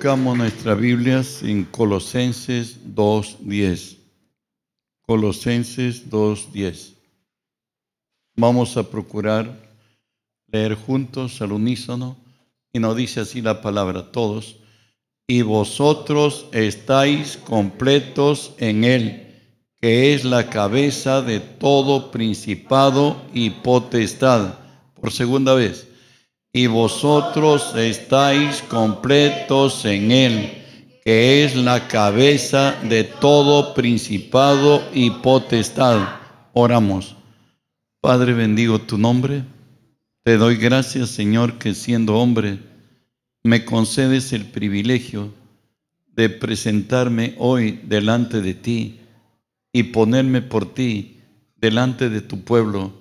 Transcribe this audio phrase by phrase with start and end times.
[0.00, 3.98] Buscamos nuestras Biblias en Colosenses 2.10.
[5.02, 6.94] Colosenses 2.10.
[8.34, 9.60] Vamos a procurar
[10.46, 12.16] leer juntos al unísono
[12.72, 14.56] y nos dice así la palabra todos.
[15.26, 19.26] Y vosotros estáis completos en Él,
[19.82, 24.54] que es la cabeza de todo principado y potestad.
[24.94, 25.89] Por segunda vez
[26.52, 30.52] y vosotros estáis completos en Él,
[31.04, 36.00] que es la cabeza de todo principado y potestad.
[36.52, 37.16] Oramos.
[38.00, 39.44] Padre, bendigo tu nombre.
[40.24, 42.58] Te doy gracias, Señor, que siendo hombre,
[43.42, 45.32] me concedes el privilegio
[46.08, 49.00] de presentarme hoy delante de ti
[49.72, 51.18] y ponerme por ti
[51.56, 52.92] delante de tu pueblo.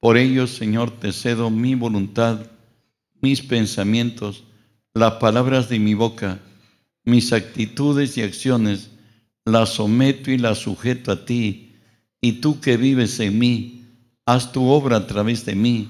[0.00, 2.40] Por ello, Señor, te cedo mi voluntad
[3.20, 4.44] mis pensamientos,
[4.94, 6.40] las palabras de mi boca,
[7.04, 8.90] mis actitudes y acciones,
[9.44, 11.72] las someto y las sujeto a ti.
[12.20, 13.84] Y tú que vives en mí,
[14.26, 15.88] haz tu obra a través de mí.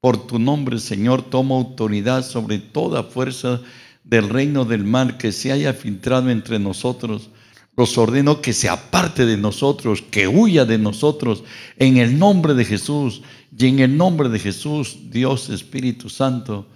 [0.00, 3.60] Por tu nombre, Señor, toma autoridad sobre toda fuerza
[4.04, 7.30] del reino del mal que se haya filtrado entre nosotros.
[7.76, 11.44] Los ordeno que se aparte de nosotros, que huya de nosotros,
[11.78, 13.22] en el nombre de Jesús.
[13.54, 16.66] Y en el nombre de Jesús, Dios Espíritu Santo,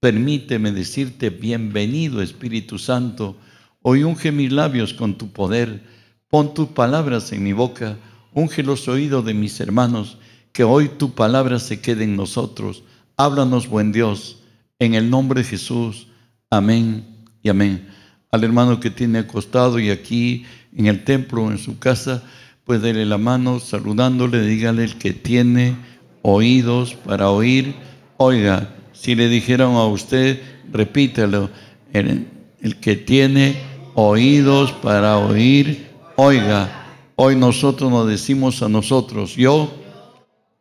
[0.00, 3.36] permíteme decirte, bienvenido Espíritu Santo.
[3.80, 5.82] Hoy unge mis labios con tu poder.
[6.28, 7.96] Pon tus palabras en mi boca.
[8.34, 10.18] Unge los oídos de mis hermanos.
[10.52, 12.82] Que hoy tu palabra se quede en nosotros.
[13.16, 14.42] Háblanos, buen Dios,
[14.78, 16.08] en el nombre de Jesús.
[16.50, 17.06] Amén
[17.42, 17.88] y amén.
[18.30, 22.22] Al hermano que tiene acostado y aquí en el templo en su casa,
[22.64, 25.95] pues dele la mano saludándole, dígale el que tiene
[26.26, 27.76] oídos para oír,
[28.16, 28.74] oiga.
[28.92, 30.42] Si le dijeron a usted,
[30.72, 31.50] repítelo,
[31.92, 32.26] el,
[32.60, 33.54] el que tiene
[33.94, 35.86] oídos para oír,
[36.16, 36.84] oiga.
[37.14, 39.72] Hoy nosotros nos decimos a nosotros, yo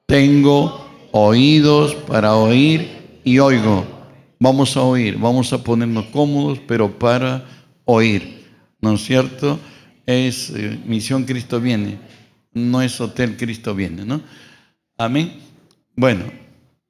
[0.05, 3.85] tengo oídos para oír y oigo.
[4.39, 7.43] Vamos a oír, vamos a ponernos cómodos, pero para
[7.85, 8.45] oír.
[8.81, 9.59] ¿No es cierto?
[10.05, 11.97] Es eh, Misión Cristo viene,
[12.53, 14.21] no es Hotel Cristo viene, ¿no?
[14.95, 15.54] Amén.
[15.97, 16.25] Bueno,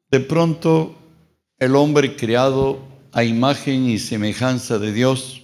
[0.10, 0.96] de pronto
[1.60, 2.80] el hombre creado
[3.12, 5.44] a imagen y semejanza de Dios,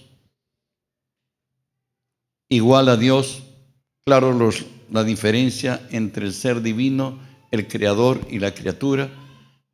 [2.48, 3.44] igual a Dios,
[4.04, 4.36] claro
[4.90, 7.20] la diferencia entre el ser divino,
[7.52, 9.10] el creador y la criatura,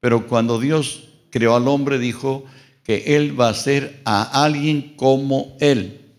[0.01, 2.45] pero cuando Dios creó al hombre dijo
[2.85, 6.15] que Él va a ser a alguien como Él.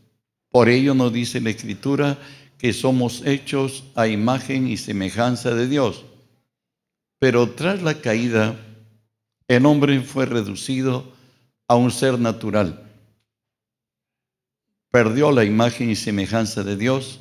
[0.50, 2.18] Por ello nos dice la Escritura
[2.58, 6.09] que somos hechos a imagen y semejanza de Dios.
[7.20, 8.58] Pero tras la caída,
[9.48, 11.12] el hombre fue reducido
[11.68, 12.86] a un ser natural.
[14.90, 17.20] Perdió la imagen y semejanza de Dios,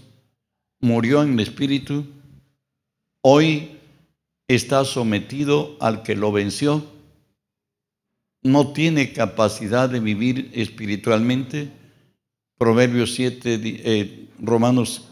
[0.80, 2.06] murió en el espíritu,
[3.22, 3.78] hoy
[4.46, 6.84] está sometido al que lo venció,
[8.42, 11.70] no tiene capacidad de vivir espiritualmente.
[12.56, 15.08] Proverbios 7, eh, Romanos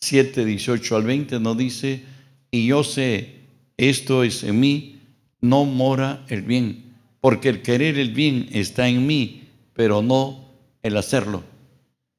[0.00, 2.04] 7, 18 al 20 nos dice,
[2.50, 3.39] y yo sé
[3.88, 5.00] esto es en mí,
[5.40, 6.92] no mora el bien,
[7.22, 10.50] porque el querer el bien está en mí, pero no
[10.82, 11.42] el hacerlo.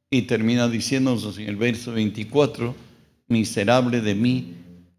[0.10, 2.76] Y termina diciéndonos en el verso 24,
[3.28, 4.56] miserable de mí,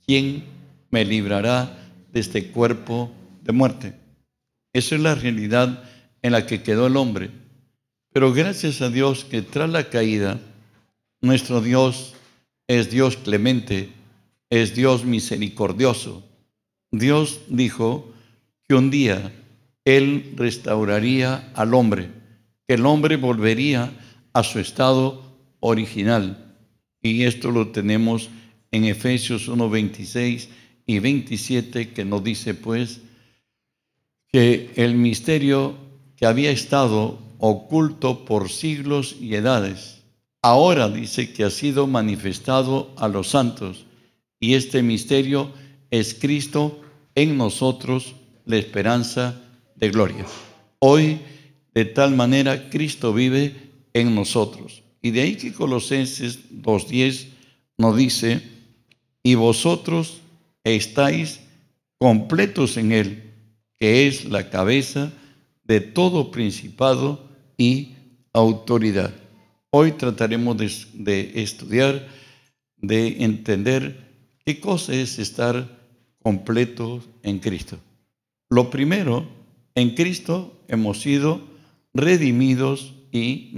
[0.06, 0.44] ¿quién
[0.92, 3.10] me librará de este cuerpo
[3.42, 3.94] de muerte?
[4.72, 5.82] Esa es la realidad
[6.22, 7.30] en la que quedó el hombre.
[8.12, 10.38] Pero gracias a Dios que tras la caída,
[11.20, 12.14] nuestro Dios
[12.68, 13.88] es Dios clemente,
[14.48, 16.28] es Dios misericordioso
[16.92, 18.12] Dios dijo
[18.69, 19.32] que un día
[19.86, 22.10] Él restauraría al hombre,
[22.69, 23.91] que el hombre volvería
[24.34, 25.22] a su estado
[25.60, 26.54] original.
[27.00, 28.28] Y esto lo tenemos
[28.71, 30.48] en Efesios 1, 26
[30.86, 33.00] y 27, que nos dice pues
[34.28, 35.74] que el misterio
[36.16, 40.03] que había estado oculto por siglos y edades,
[40.42, 43.86] ahora dice que ha sido manifestado a los santos.
[44.39, 45.53] Y este misterio
[45.92, 46.80] es Cristo
[47.15, 48.16] en nosotros
[48.47, 49.41] la esperanza
[49.77, 50.24] de gloria.
[50.78, 51.21] Hoy,
[51.74, 53.54] de tal manera, Cristo vive
[53.92, 54.83] en nosotros.
[55.03, 57.27] Y de ahí que Colosenses 2.10
[57.77, 58.41] nos dice,
[59.22, 60.22] y vosotros
[60.65, 61.41] estáis
[61.98, 63.34] completos en Él,
[63.78, 65.12] que es la cabeza
[65.65, 67.28] de todo principado
[67.59, 67.97] y
[68.33, 69.12] autoridad.
[69.68, 72.09] Hoy trataremos de, de estudiar,
[72.78, 74.09] de entender
[74.47, 75.81] qué cosa es estar
[76.22, 77.78] completos en Cristo.
[78.48, 79.27] Lo primero,
[79.74, 81.42] en Cristo hemos sido
[81.95, 83.53] redimidos y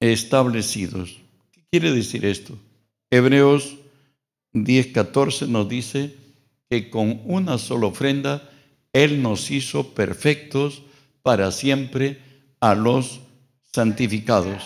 [0.00, 1.18] reestablecidos.
[1.52, 2.58] ¿Qué quiere decir esto?
[3.10, 3.76] Hebreos
[4.52, 6.14] 10:14 nos dice
[6.68, 8.50] que con una sola ofrenda
[8.92, 10.82] Él nos hizo perfectos
[11.22, 12.18] para siempre
[12.60, 13.20] a los
[13.72, 14.62] santificados.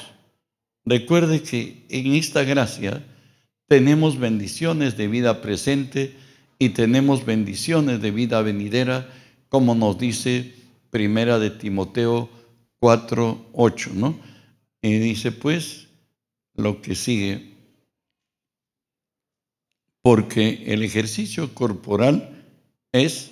[0.84, 3.04] Recuerde que en esta gracia
[3.70, 6.16] tenemos bendiciones de vida presente
[6.58, 9.08] y tenemos bendiciones de vida venidera,
[9.48, 10.56] como nos dice
[10.90, 12.28] Primera de Timoteo
[12.80, 14.18] 4, 8, ¿no?
[14.82, 15.86] Y dice pues
[16.56, 17.54] lo que sigue,
[20.02, 22.44] porque el ejercicio corporal
[22.90, 23.30] es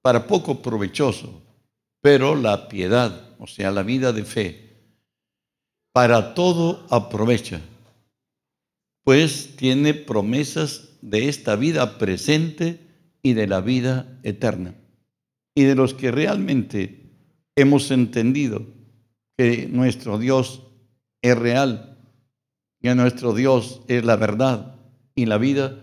[0.00, 1.42] para poco provechoso,
[2.00, 4.70] pero la piedad, o sea, la vida de fe,
[5.92, 7.60] para todo aprovecha,
[9.04, 12.80] pues tiene promesas de esta vida presente
[13.22, 14.74] y de la vida eterna.
[15.54, 17.10] Y de los que realmente
[17.56, 18.66] hemos entendido
[19.36, 20.62] que nuestro Dios
[21.20, 21.98] es real,
[22.80, 24.76] que nuestro Dios es la verdad
[25.14, 25.78] y la vida,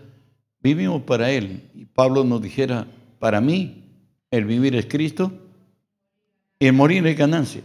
[0.60, 1.70] vivimos para Él.
[1.74, 2.86] Y Pablo nos dijera,
[3.18, 3.84] para mí
[4.30, 5.32] el vivir es Cristo
[6.58, 7.62] y el morir es ganancia.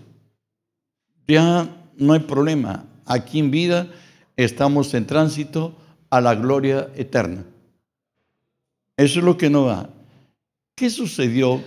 [1.27, 1.67] Ya
[1.97, 2.85] no hay problema.
[3.05, 3.87] Aquí en vida
[4.37, 5.75] estamos en tránsito
[6.09, 7.45] a la gloria eterna.
[8.97, 9.89] Eso es lo que no va.
[10.75, 11.61] ¿Qué sucedió?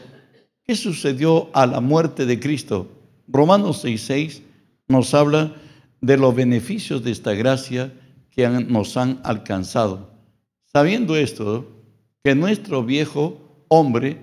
[0.65, 2.89] ¿Qué sucedió a la muerte de Cristo?
[3.27, 4.43] Romanos 6:6
[4.89, 5.55] nos habla
[6.01, 7.93] de los beneficios de esta gracia
[8.31, 10.11] que nos han alcanzado.
[10.65, 11.67] Sabiendo esto,
[12.23, 14.19] que nuestro viejo hombre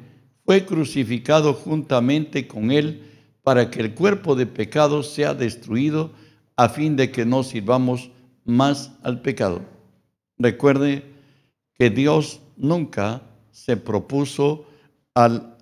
[0.46, 3.02] fue crucificado juntamente con él
[3.44, 6.12] para que el cuerpo de pecado sea destruido
[6.56, 8.10] a fin de que no sirvamos
[8.46, 9.62] más al pecado.
[10.38, 11.04] Recuerde
[11.74, 13.22] que Dios nunca
[13.52, 14.66] se propuso
[15.14, 15.58] al,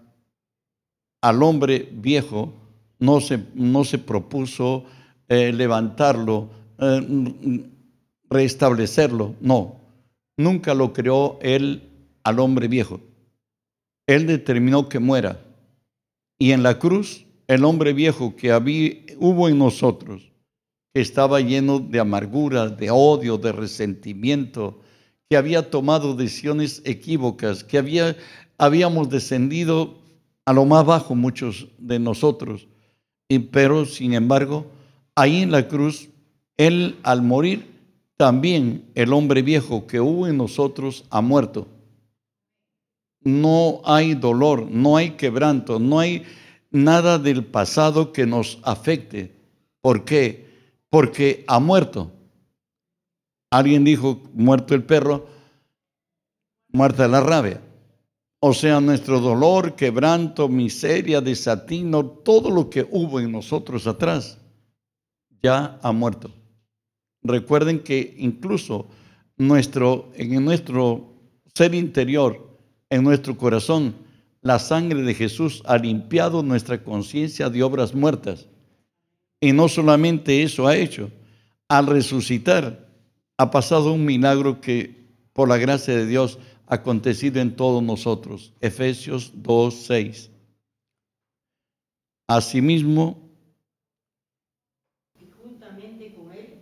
[1.22, 2.54] al hombre viejo,
[3.00, 4.86] no se, no se propuso
[5.28, 6.50] eh, levantarlo,
[6.80, 7.70] eh,
[8.30, 9.80] restablecerlo, no.
[10.38, 11.90] Nunca lo creó él
[12.24, 13.00] al hombre viejo.
[14.08, 15.40] Él determinó que muera.
[16.38, 20.33] Y en la cruz, el hombre viejo que había, hubo en nosotros,
[20.94, 24.80] que estaba lleno de amargura, de odio, de resentimiento,
[25.30, 28.16] que había tomado decisiones equívocas, que había,
[28.60, 29.98] habíamos descendido
[30.46, 32.68] a lo más bajo muchos de nosotros.
[33.28, 34.68] Y, pero, sin embargo,
[35.16, 36.10] ahí en la cruz,
[36.58, 37.74] Él al morir,
[38.16, 41.68] también el hombre viejo que hubo en nosotros ha muerto.
[43.22, 46.24] No hay dolor, no hay quebranto, no hay
[46.70, 49.34] nada del pasado que nos afecte.
[49.82, 50.53] ¿Por qué?
[50.94, 52.12] Porque ha muerto.
[53.50, 55.26] Alguien dijo, muerto el perro,
[56.68, 57.62] muerta la rabia.
[58.40, 64.38] O sea, nuestro dolor, quebranto, miseria, desatino, todo lo que hubo en nosotros atrás,
[65.42, 66.30] ya ha muerto.
[67.24, 68.86] Recuerden que incluso
[69.36, 71.12] nuestro, en nuestro
[71.56, 72.56] ser interior,
[72.92, 73.96] en nuestro corazón,
[74.42, 78.48] la sangre de Jesús ha limpiado nuestra conciencia de obras muertas.
[79.44, 81.12] Y no solamente eso ha hecho,
[81.68, 82.88] al resucitar
[83.38, 84.96] ha pasado un milagro que
[85.34, 88.54] por la gracia de Dios ha acontecido en todos nosotros.
[88.62, 90.32] Efesios 2, 6.
[92.26, 93.20] Asimismo,
[95.20, 96.60] y juntamente con él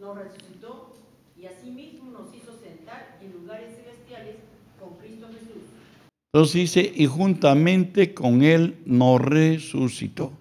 [0.00, 0.92] nos resucitó
[1.40, 4.38] y asimismo nos hizo sentar en lugares celestiales
[4.80, 5.62] con Cristo Jesús.
[6.32, 10.39] Entonces dice, y juntamente con él nos resucitó.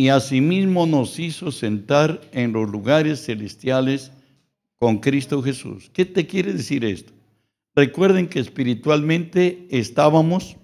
[0.00, 4.12] Y asimismo nos hizo sentar en los lugares celestiales
[4.78, 5.90] con Cristo Jesús.
[5.92, 7.12] ¿Qué te quiere decir esto?
[7.74, 10.56] Recuerden que espiritualmente estábamos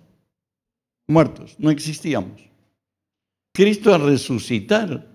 [1.08, 2.42] muertos, no existíamos.
[3.52, 5.12] Cristo al resucitar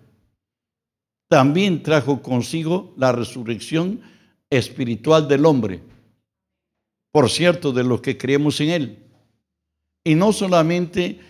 [1.29, 4.01] también trajo consigo la resurrección
[4.49, 5.81] espiritual del hombre,
[7.13, 8.99] por cierto, de los que creemos en Él.
[10.03, 11.21] Y no solamente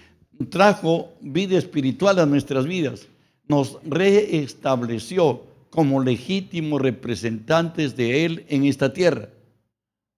[0.48, 3.08] trajo vida espiritual a nuestras vidas,
[3.48, 9.30] nos reestableció como legítimos representantes de Él en esta tierra.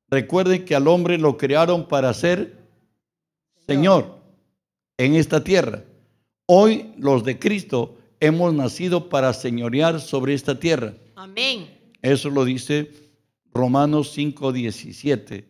[0.09, 2.57] Recuerden que al hombre lo crearon para ser
[3.65, 4.19] Señor
[4.97, 5.83] en esta tierra.
[6.45, 10.93] Hoy los de Cristo hemos nacido para señorear sobre esta tierra.
[11.15, 11.69] Amén.
[12.01, 12.91] Eso lo dice
[13.53, 15.45] Romanos 5:17.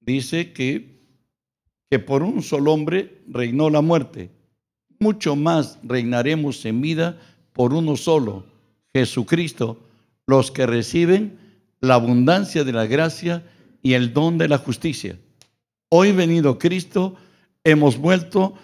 [0.00, 0.93] Dice que,
[1.94, 4.28] que por un solo hombre reinó la muerte.
[4.98, 7.20] Mucho más reinaremos en vida
[7.52, 8.46] por uno solo,
[8.92, 9.78] Jesucristo,
[10.26, 11.38] los que reciben
[11.80, 13.44] la abundancia de la gracia
[13.80, 15.20] y el don de la justicia.
[15.88, 17.14] Hoy venido Cristo,
[17.62, 18.54] hemos vuelto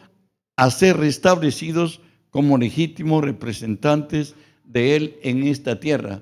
[0.56, 4.34] a ser restablecidos como legítimos representantes
[4.64, 6.20] de Él en esta tierra.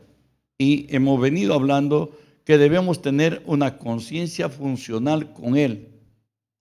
[0.58, 5.94] Y hemos venido hablando que debemos tener una conciencia funcional con Él.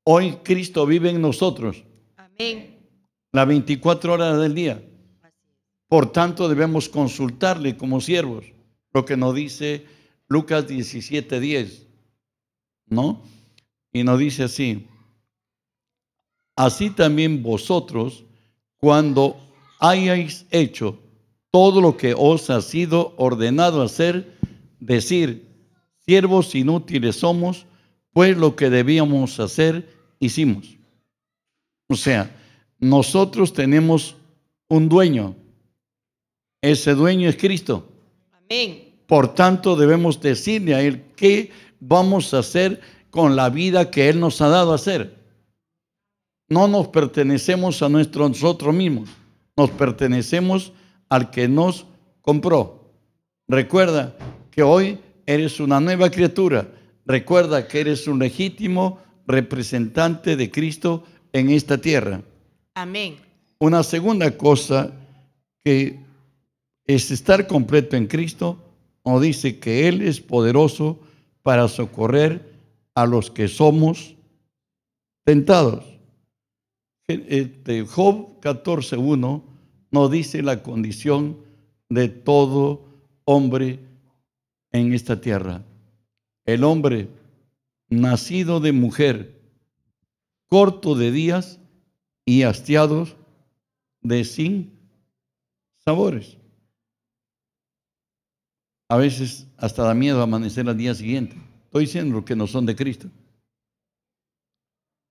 [0.09, 1.83] Hoy Cristo vive en nosotros.
[2.15, 2.79] Amén.
[3.33, 4.81] Las 24 horas del día.
[5.89, 8.45] Por tanto, debemos consultarle como siervos,
[8.93, 9.85] lo que nos dice
[10.29, 11.87] Lucas 17:10,
[12.85, 13.21] ¿no?
[13.91, 14.87] Y nos dice así,
[16.55, 18.23] así también vosotros,
[18.77, 19.35] cuando
[19.81, 20.97] hayáis hecho
[21.51, 24.37] todo lo que os ha sido ordenado hacer,
[24.79, 25.49] decir,
[25.99, 27.65] siervos inútiles somos,
[28.13, 30.77] pues lo que debíamos hacer, hicimos.
[31.87, 32.29] O sea,
[32.79, 34.15] nosotros tenemos
[34.67, 35.35] un dueño.
[36.61, 37.87] Ese dueño es Cristo.
[38.31, 38.95] Amén.
[39.07, 44.19] Por tanto, debemos decirle a Él qué vamos a hacer con la vida que Él
[44.19, 45.15] nos ha dado a hacer.
[46.49, 49.09] No nos pertenecemos a nuestro, nosotros mismos,
[49.55, 50.71] nos pertenecemos
[51.09, 51.85] al que nos
[52.21, 52.91] compró.
[53.47, 54.15] Recuerda
[54.51, 56.69] que hoy eres una nueva criatura.
[57.05, 61.03] Recuerda que eres un legítimo representante de Cristo
[61.33, 62.21] en esta tierra.
[62.73, 63.17] Amén.
[63.59, 64.93] Una segunda cosa
[65.63, 65.99] que
[66.85, 68.57] es estar completo en Cristo,
[69.03, 70.99] nos dice que Él es poderoso
[71.43, 72.53] para socorrer
[72.95, 74.15] a los que somos
[75.25, 75.83] tentados.
[77.07, 79.43] Este, Job 14.1
[79.91, 81.37] nos dice la condición
[81.89, 82.85] de todo
[83.25, 83.79] hombre
[84.71, 85.63] en esta tierra.
[86.45, 87.09] El hombre
[87.89, 89.41] nacido de mujer,
[90.47, 91.59] corto de días
[92.25, 93.15] y hastiados
[94.01, 94.79] de sin
[95.83, 96.37] sabores.
[98.89, 101.35] A veces hasta da miedo amanecer al día siguiente.
[101.65, 103.09] Estoy diciendo que no son de Cristo.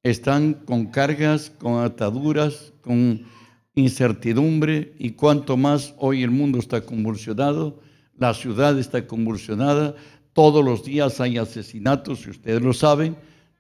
[0.03, 3.27] Están con cargas, con ataduras, con
[3.75, 7.81] incertidumbre y cuanto más hoy el mundo está convulsionado,
[8.17, 9.95] la ciudad está convulsionada,
[10.37, 13.17] todos los días hay asesinatos, si ustedes lo saben,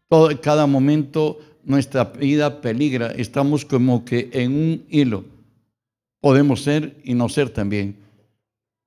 [0.08, 5.24] todo, cada momento nuestra vida peligra, estamos como que en un hilo.
[6.20, 7.96] Podemos ser y no ser también.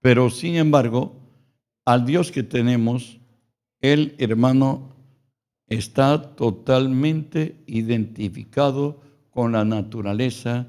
[0.02, 1.16] Pero sin embargo,
[1.84, 3.20] al Dios que tenemos,
[3.82, 4.94] el hermano
[5.66, 10.68] está totalmente identificado con la naturaleza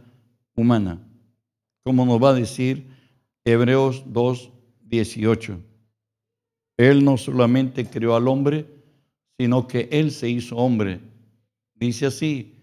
[0.54, 1.06] humana,
[1.84, 2.86] como nos va a decir
[3.44, 4.50] Hebreos 2,
[4.86, 5.69] 18.
[6.80, 8.64] Él no solamente creó al hombre,
[9.38, 10.98] sino que Él se hizo hombre.
[11.74, 12.54] Dice así,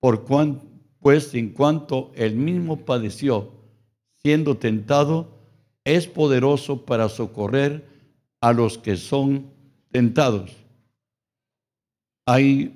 [0.00, 0.62] por cuan,
[1.00, 3.52] pues en cuanto Él mismo padeció,
[4.22, 5.28] siendo tentado,
[5.84, 7.86] es poderoso para socorrer
[8.40, 9.50] a los que son
[9.90, 10.56] tentados.
[12.24, 12.74] Hay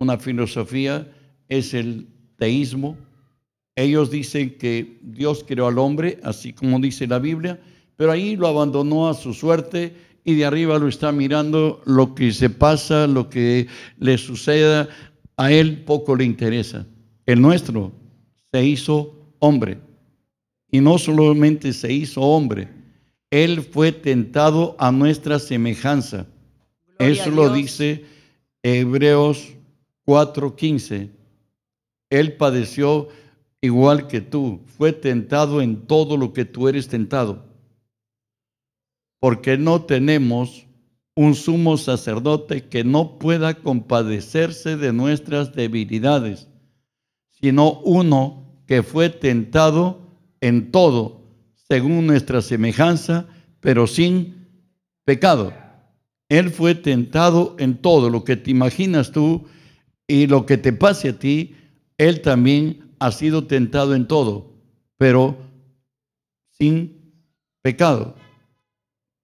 [0.00, 1.12] una filosofía,
[1.48, 2.96] es el teísmo.
[3.76, 7.60] Ellos dicen que Dios creó al hombre, así como dice la Biblia,
[7.94, 12.32] pero ahí lo abandonó a su suerte y de arriba lo está mirando lo que
[12.32, 14.88] se pasa, lo que le suceda,
[15.36, 16.86] a él poco le interesa.
[17.26, 17.92] El nuestro
[18.50, 19.78] se hizo hombre.
[20.70, 22.68] Y no solamente se hizo hombre,
[23.30, 26.26] él fue tentado a nuestra semejanza.
[26.98, 28.04] Eso lo dice
[28.62, 29.54] Hebreos
[30.06, 31.10] 4:15.
[32.10, 33.08] Él padeció
[33.60, 37.53] igual que tú, fue tentado en todo lo que tú eres tentado
[39.24, 40.66] porque no tenemos
[41.16, 46.46] un sumo sacerdote que no pueda compadecerse de nuestras debilidades,
[47.30, 49.98] sino uno que fue tentado
[50.42, 51.22] en todo,
[51.54, 53.26] según nuestra semejanza,
[53.60, 54.46] pero sin
[55.06, 55.54] pecado.
[56.28, 59.46] Él fue tentado en todo, lo que te imaginas tú
[60.06, 61.56] y lo que te pase a ti,
[61.96, 64.52] Él también ha sido tentado en todo,
[64.98, 65.38] pero
[66.50, 67.24] sin
[67.62, 68.16] pecado.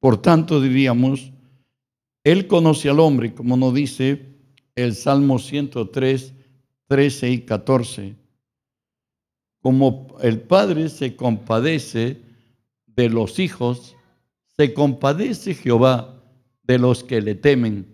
[0.00, 1.30] Por tanto, diríamos,
[2.25, 4.35] Él conoce al hombre, como nos dice
[4.75, 6.35] el Salmo 103,
[6.88, 8.16] 13 y 14.
[9.61, 12.23] Como el Padre se compadece
[12.87, 13.95] de los hijos,
[14.57, 16.23] se compadece Jehová
[16.62, 17.87] de los que le temen,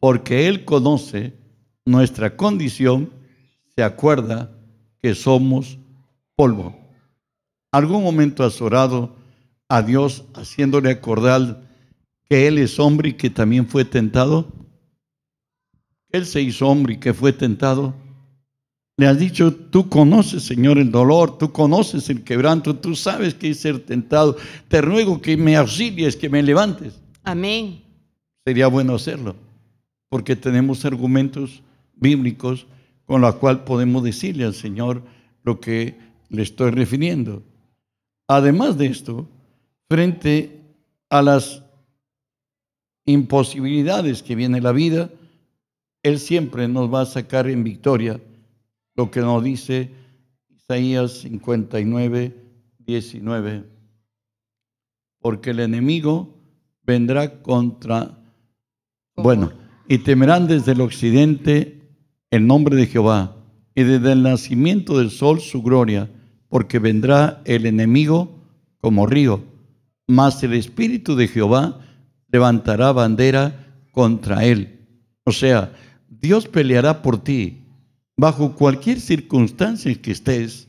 [0.00, 1.34] porque Él conoce
[1.84, 3.12] nuestra condición,
[3.74, 4.50] se acuerda
[5.00, 5.78] que somos
[6.34, 6.76] polvo.
[7.70, 9.19] ¿Algún momento has orado?
[9.70, 11.62] A Dios haciéndole acordar
[12.28, 14.52] que Él es hombre y que también fue tentado?
[16.10, 17.94] Él se hizo hombre y que fue tentado.
[18.96, 23.50] Le has dicho, tú conoces, Señor, el dolor, tú conoces el quebranto, tú sabes que
[23.50, 24.36] es ser tentado.
[24.68, 27.00] Te ruego que me auxilies, que me levantes.
[27.22, 27.80] Amén.
[28.44, 29.36] Sería bueno hacerlo,
[30.08, 31.62] porque tenemos argumentos
[31.94, 32.66] bíblicos
[33.06, 35.02] con la cual podemos decirle al Señor
[35.44, 35.96] lo que
[36.28, 37.44] le estoy refiriendo.
[38.26, 39.28] Además de esto,
[39.90, 40.76] frente
[41.08, 41.64] a las
[43.06, 45.10] imposibilidades que viene la vida,
[46.04, 48.20] Él siempre nos va a sacar en victoria,
[48.94, 49.90] lo que nos dice
[50.48, 52.36] Isaías 59,
[52.78, 53.64] 19.
[55.18, 56.38] Porque el enemigo
[56.84, 58.16] vendrá contra,
[59.16, 59.52] bueno,
[59.88, 61.82] y temerán desde el occidente
[62.30, 63.36] el nombre de Jehová,
[63.74, 66.08] y desde el nacimiento del sol su gloria,
[66.48, 68.38] porque vendrá el enemigo
[68.80, 69.49] como río,
[70.10, 71.80] mas el Espíritu de Jehová
[72.28, 74.88] levantará bandera contra él.
[75.24, 75.72] O sea,
[76.08, 77.64] Dios peleará por ti
[78.16, 80.68] bajo cualquier circunstancia en que estés.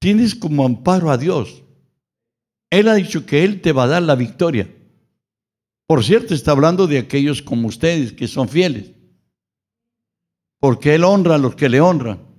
[0.00, 1.62] Tienes como amparo a Dios.
[2.70, 4.68] Él ha dicho que Él te va a dar la victoria.
[5.86, 8.90] Por cierto, está hablando de aquellos como ustedes que son fieles.
[10.58, 12.33] Porque Él honra a los que le honran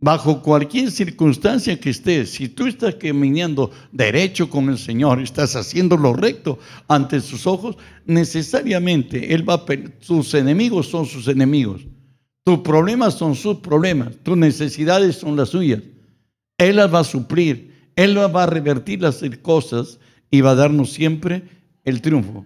[0.00, 5.96] bajo cualquier circunstancia que estés, si tú estás caminando derecho con el Señor, estás haciendo
[5.96, 9.64] lo recto ante sus ojos, necesariamente Él va a,
[10.00, 11.86] sus enemigos son sus enemigos,
[12.44, 15.82] tus problemas son sus problemas, tus necesidades son las suyas.
[16.58, 19.98] Él las va a suplir, Él va a revertir las cosas
[20.30, 21.42] y va a darnos siempre
[21.84, 22.44] el triunfo.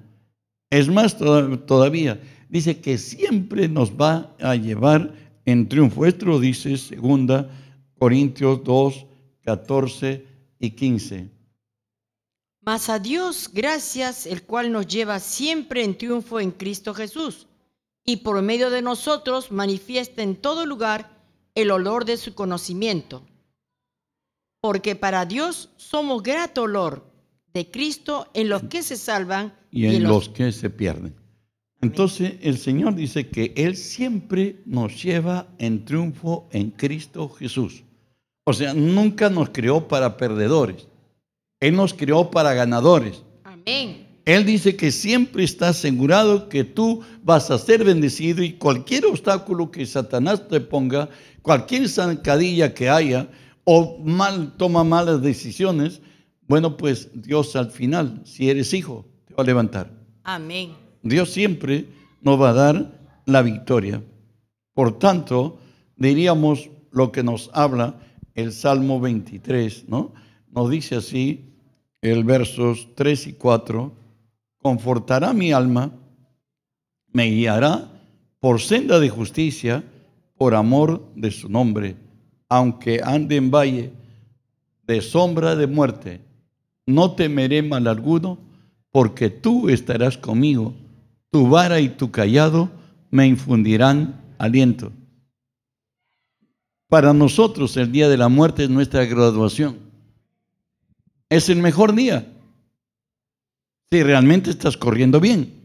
[0.70, 5.12] Es más todavía, dice que siempre nos va a llevar
[5.50, 6.06] en triunfo.
[6.06, 7.50] Esto lo dice segunda
[7.98, 9.06] Corintios 2,
[9.42, 10.26] 14
[10.58, 11.30] y 15.
[12.62, 17.46] Mas a Dios gracias, el cual nos lleva siempre en triunfo en Cristo Jesús,
[18.04, 21.20] y por medio de nosotros manifiesta en todo lugar
[21.54, 23.22] el olor de su conocimiento.
[24.60, 27.10] Porque para Dios somos grato olor
[27.52, 31.19] de Cristo en los que se salvan y en, los que se pierden.
[31.82, 37.84] Entonces el Señor dice que Él siempre nos lleva en triunfo en Cristo Jesús.
[38.44, 40.88] O sea, nunca nos creó para perdedores.
[41.60, 43.22] Él nos creó para ganadores.
[43.44, 44.08] Amén.
[44.24, 49.70] Él dice que siempre está asegurado que tú vas a ser bendecido y cualquier obstáculo
[49.70, 51.08] que Satanás te ponga,
[51.42, 53.28] cualquier zancadilla que haya
[53.64, 56.00] o mal toma malas decisiones,
[56.46, 59.90] bueno, pues Dios al final, si eres hijo, te va a levantar.
[60.24, 60.89] Amén.
[61.02, 61.86] Dios siempre
[62.20, 64.02] nos va a dar la victoria.
[64.74, 65.58] Por tanto,
[65.96, 68.00] diríamos lo que nos habla
[68.34, 70.12] el Salmo 23, ¿no?
[70.50, 71.54] Nos dice así
[72.00, 73.92] el versos 3 y 4,
[74.56, 75.92] confortará mi alma,
[77.12, 77.90] me guiará
[78.40, 79.84] por senda de justicia,
[80.36, 81.96] por amor de su nombre,
[82.48, 83.92] aunque ande en valle
[84.86, 86.20] de sombra de muerte,
[86.86, 88.38] no temeré mal alguno,
[88.90, 90.74] porque tú estarás conmigo
[91.30, 92.70] tu vara y tu callado
[93.10, 94.92] me infundirán aliento.
[96.88, 99.78] Para nosotros el día de la muerte es nuestra graduación.
[101.28, 102.26] Es el mejor día.
[103.90, 105.56] Si realmente estás corriendo bien.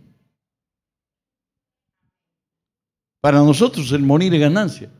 [3.22, 4.92] Para nosotros el morir es ganancia.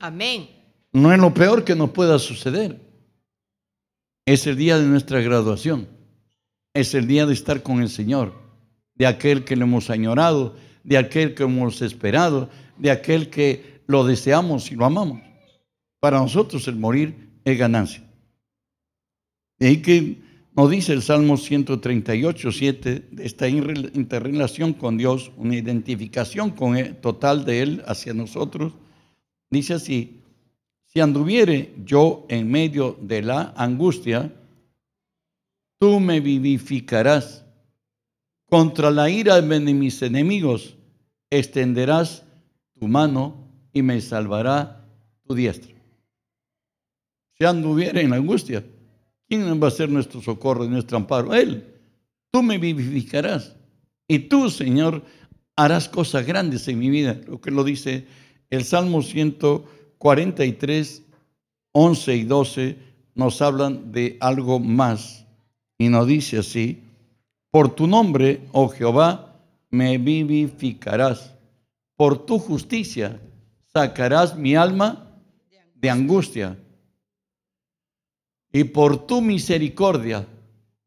[0.00, 0.50] Amén.
[0.92, 2.80] No es lo peor que nos pueda suceder.
[4.26, 5.88] Es el día de nuestra graduación.
[6.74, 8.49] Es el día de estar con el Señor
[9.00, 14.04] de aquel que le hemos añorado, de aquel que hemos esperado, de aquel que lo
[14.04, 15.22] deseamos y lo amamos.
[16.00, 18.04] Para nosotros el morir es ganancia.
[19.58, 20.18] Y ahí que
[20.54, 27.62] nos dice el Salmo 138, 7, esta interrelación con Dios, una identificación con total de
[27.62, 28.74] Él hacia nosotros,
[29.48, 30.20] dice así,
[30.84, 34.30] si anduviere yo en medio de la angustia,
[35.78, 37.39] tú me vivificarás
[38.50, 40.74] contra la ira de mis enemigos
[41.30, 42.24] extenderás
[42.78, 44.84] tu mano y me salvará
[45.22, 45.72] tu diestra.
[47.38, 48.64] Si anduviera en angustia,
[49.28, 51.32] ¿quién va a ser nuestro socorro y nuestro amparo?
[51.32, 51.64] Él.
[52.32, 53.56] Tú me vivificarás.
[54.08, 55.04] Y tú, Señor,
[55.56, 57.18] harás cosas grandes en mi vida.
[57.26, 58.06] Lo que lo dice
[58.50, 61.02] el Salmo 143,
[61.72, 62.76] 11 y 12
[63.14, 65.24] nos hablan de algo más.
[65.78, 66.82] Y nos dice así,
[67.50, 69.36] por tu nombre, oh Jehová,
[69.70, 71.34] me vivificarás.
[71.96, 73.20] Por tu justicia
[73.72, 75.10] sacarás mi alma
[75.74, 76.58] de angustia.
[78.52, 80.26] Y por tu misericordia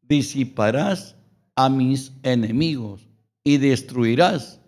[0.02, 1.16] disiparás
[1.56, 3.08] a mis enemigos
[3.42, 4.60] y destruirás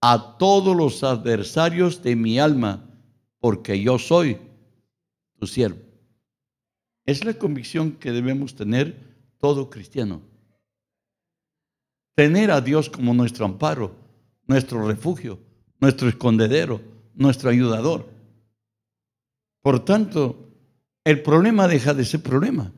[0.00, 2.84] a todos los adversarios de mi alma,
[3.38, 4.38] porque yo soy
[5.38, 5.80] tu siervo.
[7.06, 8.98] Es la convicción que debemos tener
[9.38, 10.20] todo cristiano.
[12.16, 13.94] Tener a Dios como nuestro amparo,
[14.46, 15.38] nuestro refugio,
[15.80, 16.80] nuestro escondedero,
[17.14, 18.08] nuestro ayudador.
[19.60, 20.48] Por tanto,
[21.04, 22.72] el problema deja de ser problema.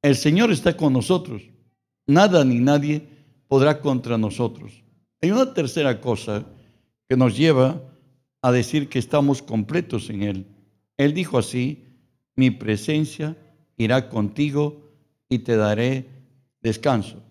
[0.00, 1.42] El Señor está con nosotros.
[2.06, 3.06] Nada ni nadie
[3.48, 4.82] podrá contra nosotros.
[5.20, 6.46] Hay una tercera cosa
[7.06, 7.82] que nos lleva
[8.40, 10.46] a decir que estamos completos en Él.
[10.96, 11.84] Él dijo así,
[12.34, 13.36] mi presencia
[13.76, 14.80] irá contigo
[15.28, 16.08] y te daré
[16.62, 17.25] descanso.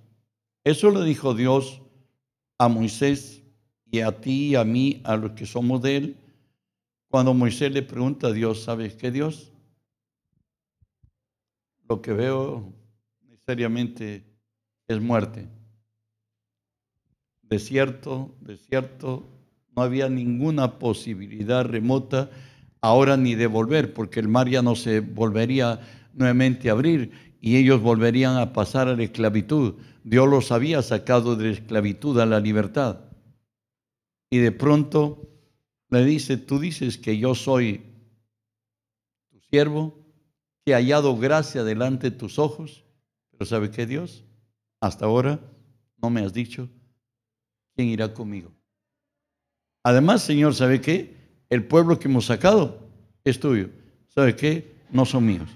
[0.66, 1.80] Eso lo dijo Dios
[2.58, 3.44] a Moisés
[3.86, 6.18] y a ti y a mí, a los que somos de Él,
[7.08, 9.54] cuando Moisés le pregunta a Dios, ¿sabes qué Dios?
[11.88, 12.74] Lo que veo
[13.30, 14.24] necesariamente
[14.88, 15.48] es muerte.
[17.44, 19.24] Desierto, desierto,
[19.76, 22.32] no había ninguna posibilidad remota
[22.82, 25.80] ahora ni de volver, porque el mar ya no se volvería
[26.16, 27.12] nuevamente a abrir
[27.46, 29.76] y ellos volverían a pasar a la esclavitud.
[30.04, 33.02] Dios los había sacado de la esclavitud a la libertad.
[34.32, 35.30] Y de pronto
[35.90, 37.84] le dice, tú dices que yo soy
[39.30, 39.96] tu siervo,
[40.66, 42.84] que he hallado gracia delante de tus ojos,
[43.30, 44.24] pero ¿sabe qué Dios?
[44.82, 45.40] Hasta ahora
[46.02, 46.68] no me has dicho
[47.76, 48.52] quién irá conmigo.
[49.84, 51.16] Además, Señor, ¿sabe qué?
[51.52, 52.90] El pueblo que hemos sacado
[53.24, 53.70] es tuyo.
[54.08, 54.74] ¿Sabe qué?
[54.90, 55.50] No son míos.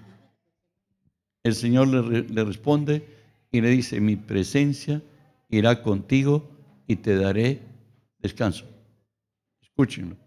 [1.43, 3.07] El Señor le, responde
[3.51, 5.01] y le dice, mi presencia
[5.49, 6.49] irá contigo
[6.87, 7.61] y te daré
[8.19, 8.65] descanso.
[9.61, 10.17] Escúchenlo.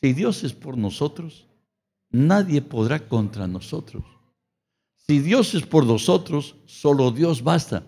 [0.00, 1.46] Si Dios es por nosotros,
[2.10, 4.04] nadie podrá contra nosotros.
[4.94, 7.84] Si Dios es por nosotros, solo Dios basta.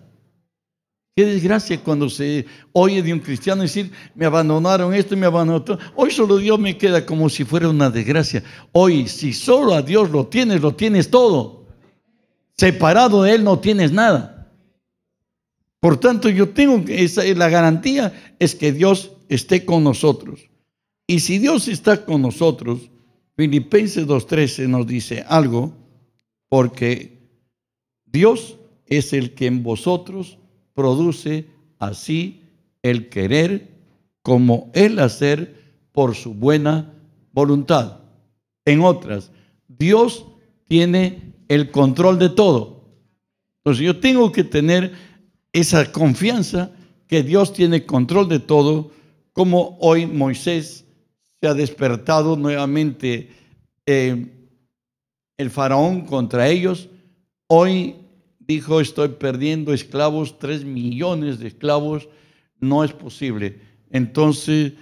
[1.15, 5.79] Qué desgracia cuando se oye de un cristiano decir, me abandonaron esto me abandonaron.
[5.95, 8.43] Hoy solo Dios me queda como si fuera una desgracia.
[8.71, 11.56] Hoy, si solo a Dios lo tienes, lo tienes todo.
[12.57, 14.51] Separado de Él no tienes nada.
[15.79, 20.49] Por tanto, yo tengo esa, la garantía es que Dios esté con nosotros.
[21.05, 22.89] Y si Dios está con nosotros,
[23.35, 25.73] Filipenses 2.13 nos dice algo,
[26.49, 27.19] porque
[28.05, 30.39] Dios es el que en vosotros
[30.73, 31.45] produce
[31.77, 32.41] así
[32.81, 33.69] el querer
[34.23, 36.93] como el hacer por su buena
[37.31, 37.99] voluntad.
[38.65, 39.31] En otras,
[39.67, 40.25] Dios
[40.67, 42.85] tiene el control de todo.
[43.59, 44.93] Entonces yo tengo que tener
[45.53, 46.71] esa confianza
[47.07, 48.91] que Dios tiene control de todo,
[49.33, 50.85] como hoy Moisés
[51.39, 53.31] se ha despertado nuevamente
[53.85, 54.27] eh,
[55.37, 56.89] el faraón contra ellos.
[57.47, 57.95] Hoy
[58.39, 62.09] dijo, estoy perdiendo esclavos, tres millones de esclavos,
[62.59, 63.61] no es posible.
[63.91, 64.73] Entonces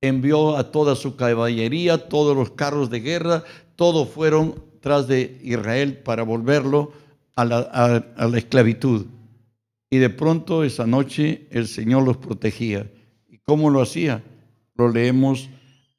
[0.00, 3.44] envió a toda su caballería, todos los carros de guerra,
[3.74, 6.92] todos fueron tras de Israel para volverlo
[7.34, 9.06] a la, esclavitud.
[9.90, 12.90] Y de pronto esa noche el Señor los protegía.
[13.28, 14.22] ¿Y cómo lo hacía?
[14.74, 15.48] Lo leemos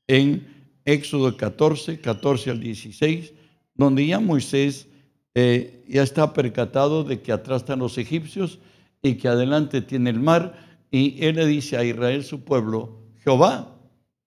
[0.08, 0.48] en
[0.86, 3.34] Éxodo 14, 14 al 16,
[3.76, 4.88] donde ya Moisés
[5.36, 8.60] eh, ya está percatado de que atrás están los egipcios
[9.02, 10.68] y que adelante tiene el mar.
[10.92, 13.76] Y él le dice a Israel, su pueblo, Jehová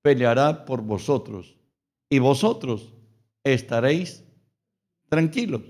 [0.02, 1.56] peleará por vosotros
[2.10, 2.92] y vosotros
[3.44, 4.24] estaréis
[5.12, 5.61] tranquilos.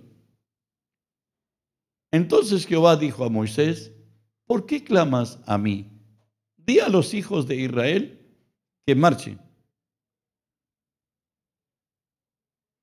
[2.13, 3.91] Entonces Jehová dijo a Moisés,
[4.47, 5.91] ¿por qué clamas a mí?
[6.57, 8.25] Di a los hijos de Israel
[8.87, 9.41] que marchen.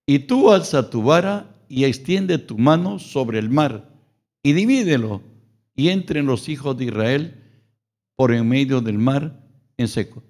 [0.05, 3.97] Y tú alza tu vara y extiende tu mano sobre el mar
[4.43, 5.21] y divídelo
[5.75, 7.41] y entren los hijos de Israel
[8.17, 10.23] por en medio del mar en seco.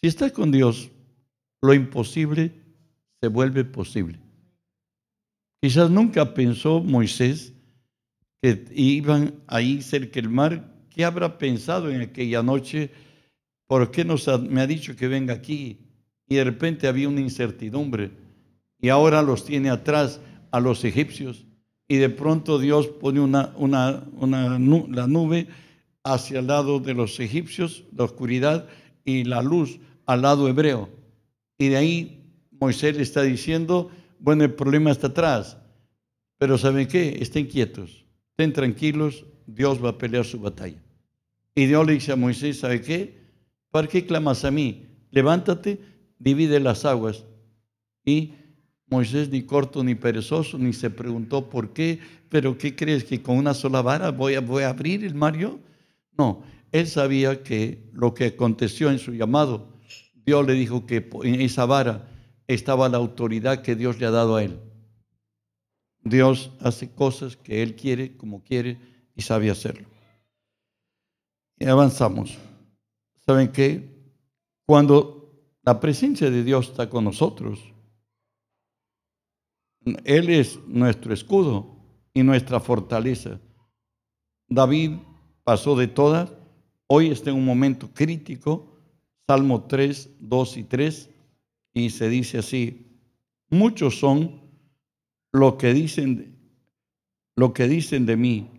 [0.00, 0.90] Si estás con Dios,
[1.60, 2.65] lo imposible
[3.20, 4.18] se vuelve posible.
[5.60, 7.52] Quizás nunca pensó Moisés
[8.40, 10.72] que iban ahí cerca del mar.
[10.90, 12.90] ¿Qué habrá pensado en aquella noche?
[13.66, 15.78] ¿Por qué nos me ha dicho que venga aquí?
[16.28, 18.10] Y de repente había una incertidumbre
[18.80, 21.46] y ahora los tiene atrás a los egipcios.
[21.88, 24.02] Y de pronto Dios pone una, una,
[24.88, 25.48] la nube
[26.02, 28.68] hacia el lado de los egipcios, la oscuridad,
[29.04, 30.88] y la luz al lado hebreo.
[31.58, 32.25] Y de ahí
[32.60, 35.58] Moisés le está diciendo, bueno, el problema está atrás,
[36.38, 37.18] pero ¿saben qué?
[37.20, 40.82] Estén quietos, estén tranquilos, Dios va a pelear su batalla.
[41.54, 43.26] Y Dios le dice a Moisés, ¿sabe qué?
[43.70, 44.86] ¿Para qué clamas a mí?
[45.10, 45.80] Levántate,
[46.18, 47.24] divide las aguas
[48.04, 48.32] y
[48.88, 53.36] Moisés ni corto ni perezoso, ni se preguntó por qué, pero ¿qué crees que con
[53.36, 55.58] una sola vara voy a, abrir el mar yo?
[56.16, 56.42] No,
[56.72, 59.72] él sabía que lo que aconteció en su llamado,
[60.24, 62.15] Dios le dijo que en esa vara
[62.46, 64.60] estaba la autoridad que Dios le ha dado a él.
[66.02, 68.78] Dios hace cosas que él quiere, como quiere,
[69.14, 69.88] y sabe hacerlo.
[71.58, 72.38] Y avanzamos.
[73.24, 73.96] ¿Saben qué?
[74.66, 75.16] Cuando
[75.62, 77.58] la presencia de Dios está con nosotros,
[80.04, 81.76] Él es nuestro escudo
[82.14, 83.40] y nuestra fortaleza.
[84.48, 84.92] David
[85.42, 86.32] pasó de todas,
[86.86, 88.76] hoy está en un momento crítico,
[89.26, 91.10] Salmo 3, 2 y 3,
[91.76, 92.86] y se dice así,
[93.50, 94.40] muchos son
[95.30, 96.34] lo que dicen,
[97.36, 98.50] lo que dicen de mí,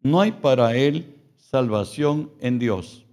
[0.00, 3.04] no hay para él salvación en Dios.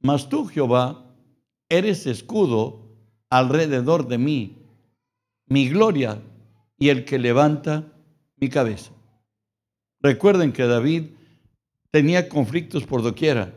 [0.00, 1.12] Mas tú, Jehová,
[1.68, 2.94] eres escudo
[3.30, 4.58] alrededor de mí,
[5.46, 6.22] mi gloria
[6.78, 7.92] y el que levanta
[8.36, 8.92] mi cabeza.
[10.00, 11.06] Recuerden que David
[11.90, 13.52] tenía conflictos por doquiera.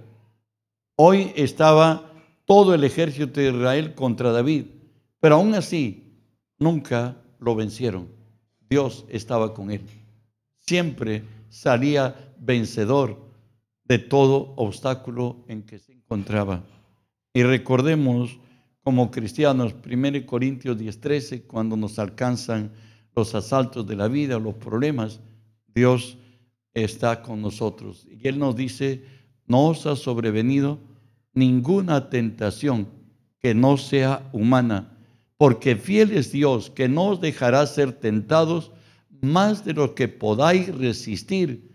[0.96, 2.07] Hoy estaba
[2.48, 4.68] todo el ejército de Israel contra David,
[5.20, 6.16] pero aún así
[6.58, 8.08] nunca lo vencieron.
[8.70, 9.82] Dios estaba con él.
[10.56, 13.20] Siempre salía vencedor
[13.84, 16.64] de todo obstáculo en que se encontraba.
[17.34, 18.40] Y recordemos
[18.82, 22.72] como cristianos, 1 Corintios 10:13, cuando nos alcanzan
[23.14, 25.20] los asaltos de la vida, los problemas,
[25.68, 26.18] Dios
[26.74, 28.08] está con nosotros.
[28.10, 29.04] Y Él nos dice,
[29.48, 30.80] no os ha sobrevenido
[31.38, 32.88] ninguna tentación
[33.40, 34.98] que no sea humana,
[35.38, 38.72] porque fiel es Dios, que no os dejará ser tentados
[39.22, 41.70] más de lo que podáis resistir,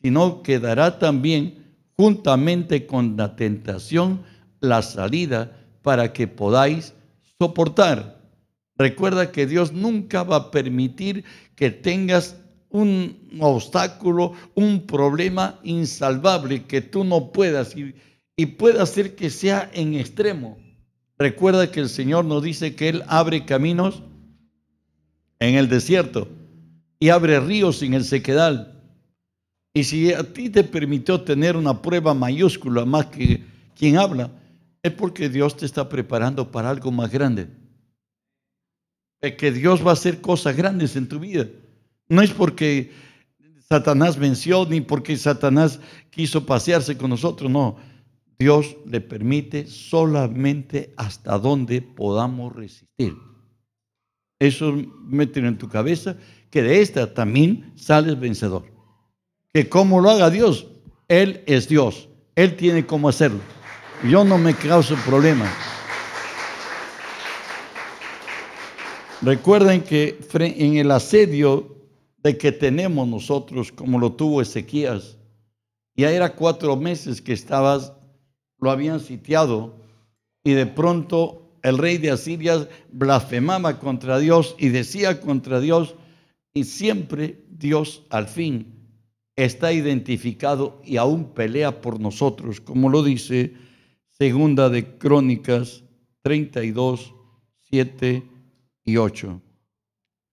[0.00, 4.22] sino que dará también juntamente con la tentación
[4.60, 6.94] la salida para que podáis
[7.40, 8.20] soportar.
[8.76, 11.24] Recuerda que Dios nunca va a permitir
[11.56, 12.36] que tengas
[12.70, 17.74] un obstáculo, un problema insalvable que tú no puedas
[18.38, 20.56] y puede hacer que sea en extremo.
[21.18, 24.04] Recuerda que el Señor nos dice que Él abre caminos
[25.40, 26.28] en el desierto
[27.00, 28.80] y abre ríos en el sequedal.
[29.74, 33.42] Y si a ti te permitió tener una prueba mayúscula más que
[33.74, 34.30] quien habla,
[34.84, 37.48] es porque Dios te está preparando para algo más grande.
[39.20, 41.44] Es que Dios va a hacer cosas grandes en tu vida.
[42.08, 42.92] No es porque
[43.68, 47.87] Satanás venció ni porque Satanás quiso pasearse con nosotros, no.
[48.38, 53.16] Dios le permite solamente hasta donde podamos resistir.
[54.38, 54.72] Eso
[55.02, 56.16] mételo en tu cabeza,
[56.50, 58.64] que de esta también sales vencedor.
[59.52, 60.68] Que como lo haga Dios,
[61.08, 62.08] Él es Dios.
[62.36, 63.40] Él tiene cómo hacerlo.
[64.08, 65.50] Yo no me causo problema.
[69.20, 71.76] Recuerden que en el asedio
[72.22, 75.16] de que tenemos nosotros, como lo tuvo Ezequías.
[75.96, 77.92] Ya era cuatro meses que estabas,
[78.58, 79.74] lo habían sitiado,
[80.44, 85.94] y de pronto el rey de Asiria blasfemaba contra Dios y decía contra Dios,
[86.54, 88.78] y siempre Dios al fin
[89.36, 93.54] está identificado y aún pelea por nosotros, como lo dice
[94.10, 95.84] Segunda de Crónicas
[96.22, 97.14] 32,
[97.70, 98.28] 7
[98.84, 99.40] y 8.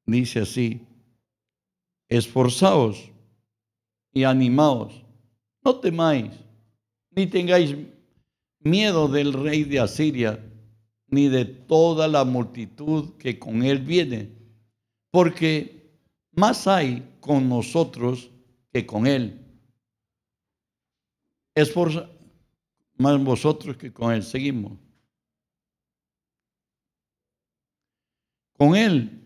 [0.07, 0.81] Dice así,
[2.09, 3.11] esforzaos
[4.11, 5.03] y animaos,
[5.63, 6.31] no temáis,
[7.11, 7.75] ni tengáis
[8.65, 10.43] miedo del rey de Asiria,
[11.07, 14.35] ni de toda la multitud que con él viene,
[15.11, 15.97] porque
[16.31, 18.29] más hay con nosotros
[18.73, 19.41] que con él.
[21.55, 22.09] Esforza,
[22.97, 24.21] más vosotros que con él.
[24.21, 24.77] Seguimos.
[28.57, 29.21] Con él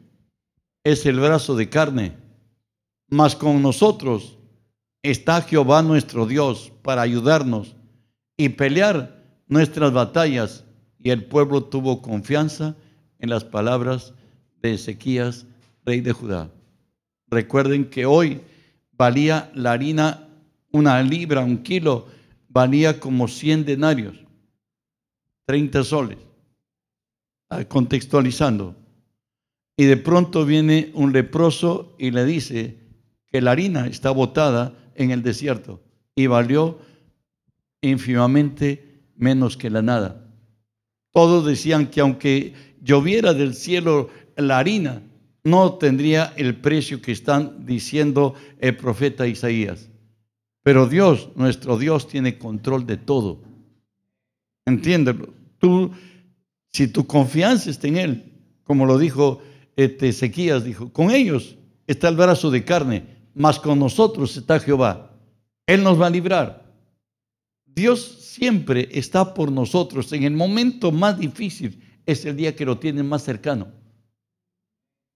[0.84, 2.30] es el brazo de carne
[3.10, 4.38] mas con nosotros
[5.02, 7.76] está Jehová nuestro Dios para ayudarnos
[8.38, 9.19] y pelear
[9.50, 10.64] nuestras batallas.
[10.98, 12.76] Y el pueblo tuvo confianza
[13.20, 14.14] en las palabras
[14.62, 15.46] de Ezequías,
[15.86, 16.50] rey de Judá.
[17.28, 18.42] Recuerden que hoy
[18.94, 20.30] valía la harina
[20.72, 22.08] una libra, un kilo,
[22.48, 24.16] valía como 100 denarios,
[25.46, 26.18] 30 soles,
[27.50, 28.76] ah, contextualizando.
[29.76, 32.80] Y de pronto viene un leproso y le dice,
[33.32, 35.82] que la harina está botada en el desierto
[36.16, 36.80] y valió
[37.82, 38.89] ínfimamente
[39.20, 40.26] menos que la nada.
[41.12, 45.04] Todos decían que aunque lloviera del cielo la harina,
[45.44, 49.90] no tendría el precio que están diciendo el profeta Isaías.
[50.64, 53.42] Pero Dios, nuestro Dios, tiene control de todo.
[54.66, 55.34] Entiéndelo.
[55.58, 55.92] Tú,
[56.72, 59.42] si tu confianza está en Él, como lo dijo
[59.76, 60.12] este,
[60.62, 61.56] dijo, con ellos
[61.88, 65.12] está el brazo de carne, mas con nosotros está Jehová.
[65.66, 66.69] Él nos va a librar.
[67.80, 70.12] Dios siempre está por nosotros.
[70.14, 73.72] En el momento más difícil es el día que lo tienen más cercano.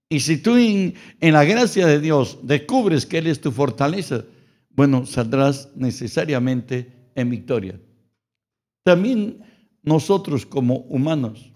[0.08, 4.24] Y si tú en, la gracia de Dios descubres que Él es tu fortaleza,
[4.70, 7.80] bueno, saldrás necesariamente en victoria.
[8.84, 9.42] También
[9.82, 11.52] nosotros como humanos,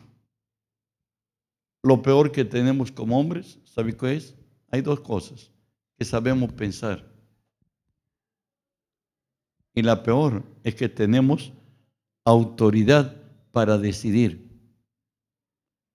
[1.82, 4.34] lo peor que tenemos como hombres, ¿sabe qué es?
[4.70, 5.52] Hay dos cosas
[5.98, 7.17] que sabemos pensar.
[9.78, 11.52] Y la peor es que tenemos
[12.24, 13.14] autoridad
[13.52, 14.50] para decidir.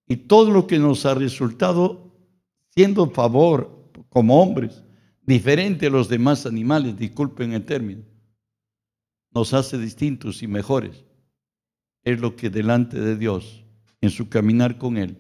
[0.08, 2.16] Y todo lo que nos ha resultado
[2.70, 4.86] siendo favor como hombres,
[5.24, 8.06] diferente a los demás animales, disculpen el término,
[9.32, 11.04] nos hace distintos y mejores.
[12.06, 13.66] Es lo que delante de Dios,
[14.00, 15.18] en su caminar con Él,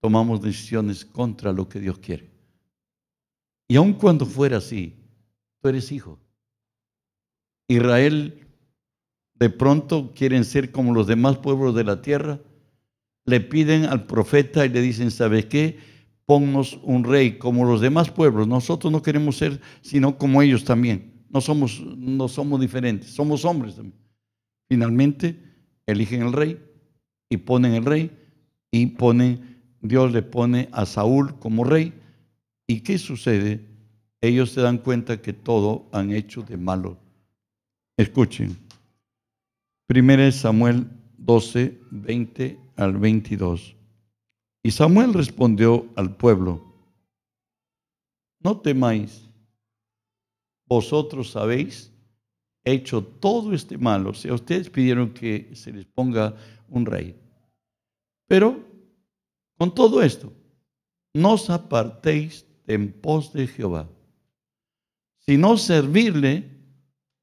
[0.00, 2.28] tomamos decisiones contra lo que Dios quiere.
[3.68, 4.96] Y aun cuando fuera así,
[5.60, 6.25] tú eres hijo.
[7.68, 8.46] Israel
[9.38, 12.40] de pronto quieren ser como los demás pueblos de la tierra,
[13.24, 15.78] le piden al profeta y le dicen, ¿sabes qué?
[16.24, 18.48] Ponnos un rey como los demás pueblos.
[18.48, 21.24] Nosotros no queremos ser sino como ellos también.
[21.28, 23.98] No somos, no somos diferentes, somos hombres también.
[24.68, 25.38] Finalmente
[25.86, 26.58] eligen el rey
[27.28, 28.10] y ponen el rey
[28.70, 28.96] y
[29.80, 31.92] Dios le pone a Saúl como rey.
[32.66, 33.64] ¿Y qué sucede?
[34.20, 36.98] Ellos se dan cuenta que todo han hecho de malo.
[37.98, 38.58] Escuchen.
[39.86, 43.74] Primera Samuel 12, 20 al 22.
[44.62, 46.62] Y Samuel respondió al pueblo,
[48.40, 49.30] no temáis,
[50.66, 51.90] vosotros habéis
[52.64, 54.06] hecho todo este mal.
[54.06, 56.36] O sea, ustedes pidieron que se les ponga
[56.68, 57.18] un rey.
[58.26, 58.62] Pero
[59.56, 60.32] con todo esto,
[61.14, 63.88] no os apartéis en pos de Jehová,
[65.18, 66.55] sino servirle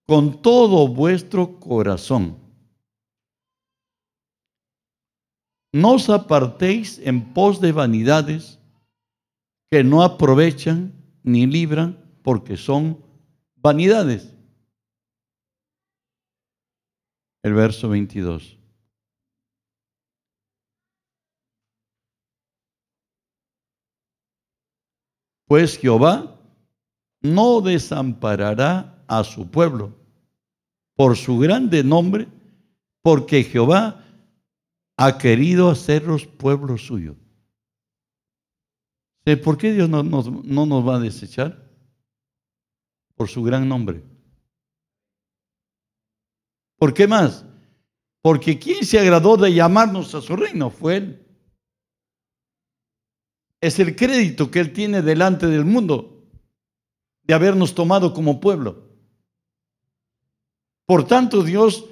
[0.05, 2.43] con todo vuestro corazón
[5.73, 8.59] No os apartéis en pos de vanidades
[9.71, 13.03] que no aprovechan ni libran porque son
[13.55, 14.37] vanidades.
[17.41, 18.59] El verso 22.
[25.47, 26.39] Pues Jehová
[27.21, 29.95] no desamparará a su pueblo
[30.95, 32.27] por su grande nombre,
[33.01, 34.03] porque Jehová
[34.97, 37.15] ha querido hacerlos pueblo suyo.
[39.43, 41.71] ¿Por qué Dios no nos, no nos va a desechar?
[43.15, 44.03] Por su gran nombre.
[46.77, 47.45] ¿Por qué más?
[48.21, 51.25] Porque quien se agradó de llamarnos a su reino fue Él.
[53.61, 56.13] Es el crédito que Él tiene delante del mundo
[57.23, 58.92] de habernos tomado como pueblo.
[60.85, 61.85] Por tanto, Dios,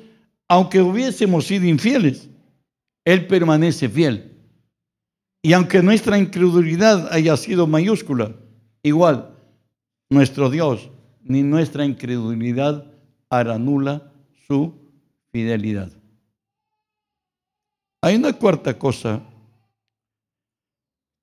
[0.48, 2.30] aunque hubiésemos sido infieles,
[3.06, 4.32] él permanece fiel.
[5.42, 8.36] Y aunque nuestra incredulidad haya sido mayúscula,
[8.84, 9.36] igual,
[10.10, 10.90] nuestro Dios
[11.24, 12.92] ni nuestra incredulidad
[13.30, 14.12] hará nula
[14.48, 14.74] su
[15.32, 15.92] fidelidad.
[18.02, 19.22] Hay una cuarta cosa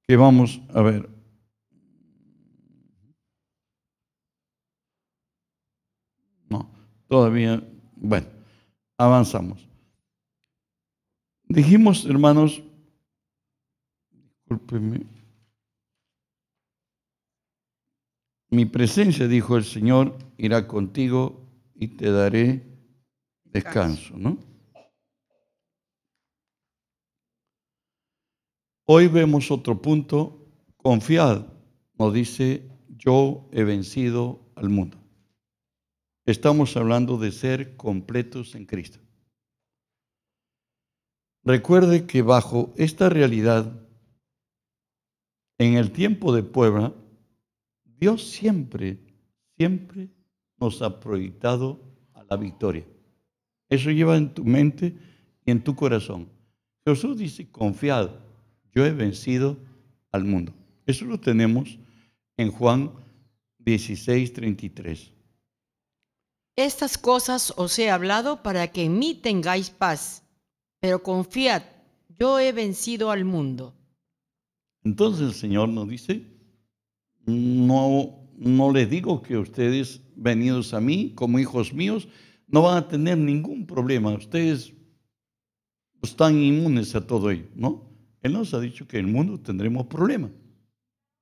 [0.07, 1.09] que vamos a ver.
[6.49, 6.71] No,
[7.09, 7.63] todavía,
[7.97, 8.27] bueno,
[8.97, 9.69] avanzamos.
[11.45, 12.63] Dijimos, hermanos,
[14.11, 15.07] discúlpeme,
[18.51, 22.67] mi presencia, dijo el Señor, irá contigo y te daré
[23.45, 24.39] descanso, ¿no?
[28.87, 30.47] Hoy vemos otro punto,
[30.79, 31.47] confiad,
[31.99, 34.99] nos dice, yo he vencido al mundo.
[36.29, 38.99] Estamos hablando de ser completos en Cristo.
[41.43, 43.81] Recuerde que bajo esta realidad,
[45.57, 46.93] en el tiempo de Puebla,
[47.99, 48.99] Dios siempre,
[49.57, 50.11] siempre
[50.59, 51.81] nos ha proyectado
[52.13, 52.85] a la victoria.
[53.71, 54.99] Eso lleva en tu mente
[55.47, 56.29] y en tu corazón.
[56.85, 58.11] Jesús dice, confiad,
[58.75, 59.57] yo he vencido
[60.13, 60.53] al mundo.
[60.85, 61.79] Eso lo tenemos
[62.37, 62.93] en Juan
[63.61, 65.15] 16, 33.
[66.59, 70.25] Estas cosas os he hablado para que en mí tengáis paz
[70.81, 71.63] pero confiad,
[72.19, 73.77] yo he vencido al mundo.
[74.83, 76.27] Entonces el Señor nos dice,
[77.27, 82.09] no, no les digo que ustedes venidos a mí como hijos míos
[82.49, 84.15] no van a tener ningún problema.
[84.15, 84.73] Ustedes
[86.03, 87.89] están inmunes a todo ello, ¿no?
[88.21, 90.33] Él nos ha dicho que en el mundo tendremos problemas.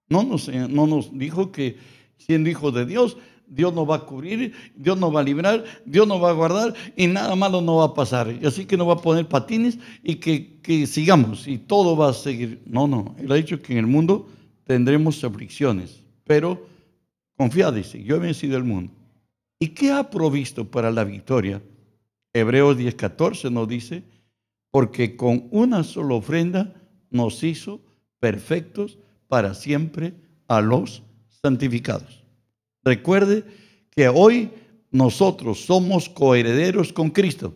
[0.09, 1.77] No nos, no nos dijo que
[2.17, 6.07] siendo hijos de Dios Dios nos va a cubrir, Dios nos va a librar, Dios
[6.07, 8.37] nos va a guardar y nada malo no va a pasar.
[8.41, 12.13] Y así que nos va a poner patines y que, sigamos y todo va a
[12.13, 12.63] seguir.
[12.67, 14.29] No, no, Él ha dicho que en el mundo
[14.65, 16.67] tendremos aflicciones, pero
[17.37, 18.93] confiad, dice, yo he vencido el mundo.
[19.59, 21.63] ¿Y qué ha provisto para la victoria?
[22.33, 24.03] Hebreos 10:14 nos dice
[24.71, 26.75] porque con una sola ofrenda
[27.11, 27.81] nos hizo
[28.21, 30.13] perfectos para siempre
[30.49, 31.03] a los
[31.43, 32.26] santificados.
[32.87, 33.43] Recuerde
[33.91, 34.49] que hoy
[34.93, 37.53] nosotros somos coherederos con Cristo.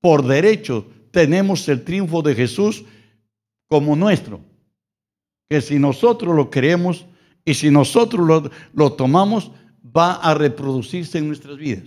[0.00, 2.84] Por derecho tenemos el triunfo de Jesús
[3.68, 4.40] como nuestro.
[5.48, 7.06] Que si nosotros lo creemos
[7.44, 9.52] y si nosotros lo, tomamos,
[9.84, 11.84] va a reproducirse en nuestras vidas.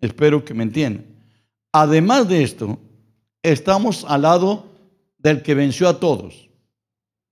[0.00, 1.06] Espero que me entiendan.
[1.70, 2.80] Además de esto,
[3.44, 4.66] estamos al lado
[5.18, 6.48] del que venció a todos.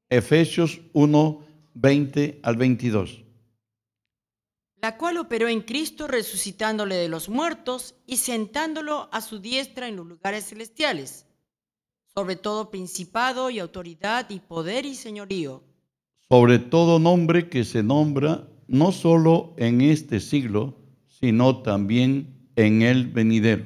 [0.08, 1.49] Efesios 1,
[1.80, 3.24] 20 al 22.
[4.82, 9.96] La cual operó en Cristo resucitándole de los muertos y sentándolo a su diestra en
[9.96, 11.26] los lugares celestiales,
[12.14, 15.62] sobre todo principado y autoridad y poder y señorío.
[16.28, 20.76] Sobre todo nombre que se nombra no solo en este siglo,
[21.08, 23.64] sino también en el venidero.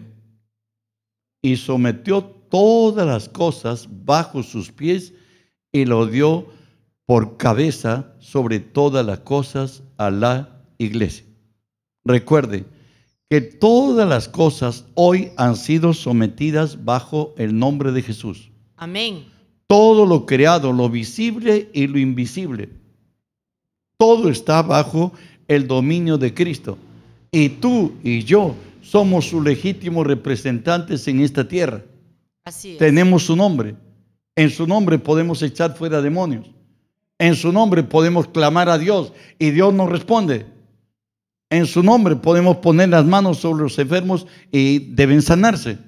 [1.43, 5.13] Y sometió todas las cosas bajo sus pies
[5.73, 6.47] y lo dio
[7.07, 11.25] por cabeza sobre todas las cosas a la iglesia.
[12.05, 12.65] Recuerde
[13.29, 18.51] que todas las cosas hoy han sido sometidas bajo el nombre de Jesús.
[18.77, 19.25] Amén.
[19.67, 22.69] Todo lo creado, lo visible y lo invisible,
[23.97, 25.13] todo está bajo
[25.49, 26.77] el dominio de Cristo.
[27.33, 31.83] Y tú y yo somos sus legítimos representantes en esta tierra.
[32.45, 32.79] Así es.
[32.79, 33.75] Tenemos su nombre.
[34.37, 36.51] En su nombre podemos echar fuera demonios.
[37.25, 40.45] En su nombre podemos clamar a Dios y Dios nos responde.
[41.49, 45.79] En su nombre podemos poner las manos sobre los enfermos y deben sanarse.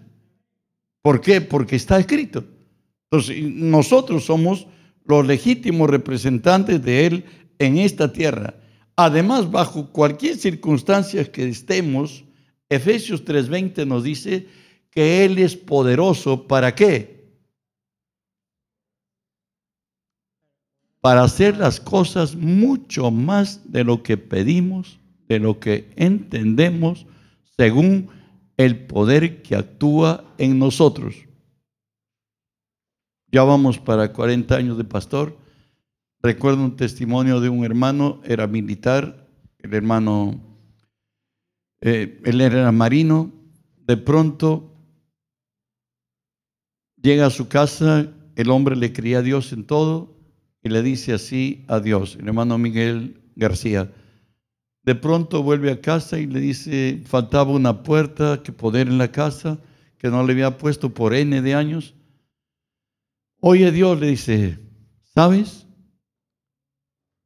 [1.03, 1.43] ¿Por qué?
[1.43, 2.43] Porque está escrito.
[3.11, 4.67] Entonces, nosotros somos
[5.05, 7.25] los legítimos representantes de Él
[7.59, 8.55] en esta tierra.
[8.97, 12.25] Además, bajo cualquier circunstancia que estemos,
[12.71, 14.47] Efesios 3:20 nos dice
[14.91, 17.16] que Él es poderoso para qué?
[21.01, 27.07] Para hacer las cosas mucho más de lo que pedimos, de lo que entendemos,
[27.57, 28.09] según
[28.57, 31.15] el poder que actúa en nosotros.
[33.31, 35.37] Ya vamos para 40 años de pastor.
[36.23, 39.29] Recuerdo un testimonio de un hermano, era militar,
[39.59, 40.41] el hermano
[41.81, 43.33] eh, él era marino,
[43.87, 44.73] de pronto
[47.01, 50.16] llega a su casa, el hombre le creía a Dios en todo
[50.67, 53.95] y le dice así a Dios, el hermano Miguel García.
[54.83, 59.13] De pronto vuelve a casa y le dice, faltaba una puerta que poner en la
[59.13, 59.61] casa,
[59.97, 61.95] que no le había puesto por N de años.
[63.39, 64.59] Oye Dios, le dice,
[65.15, 65.69] ¿sabes?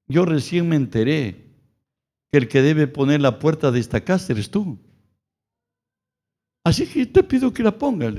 [0.06, 1.46] Yo recién me enteré
[2.30, 4.78] que el que debe poner la puerta de esta casa eres tú.
[6.62, 8.14] Así que te pido que la pongas.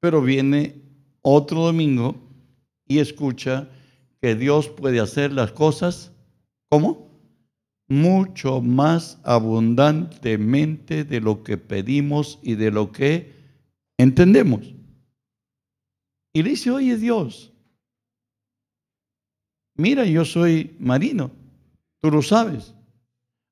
[0.00, 0.82] Pero viene
[1.20, 2.25] otro domingo
[2.86, 3.68] y escucha
[4.20, 6.12] que Dios puede hacer las cosas,
[6.68, 7.10] ¿cómo?
[7.88, 13.32] Mucho más abundantemente de lo que pedimos y de lo que
[13.98, 14.74] entendemos.
[16.32, 17.52] Y le dice, oye Dios,
[19.76, 21.30] mira, yo soy marino
[22.06, 22.72] Tú lo sabes.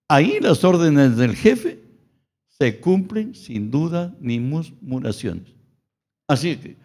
[0.08, 1.82] Ahí las órdenes del jefe
[2.46, 5.52] se cumplen sin duda ni murmuraciones.
[6.28, 6.76] Así que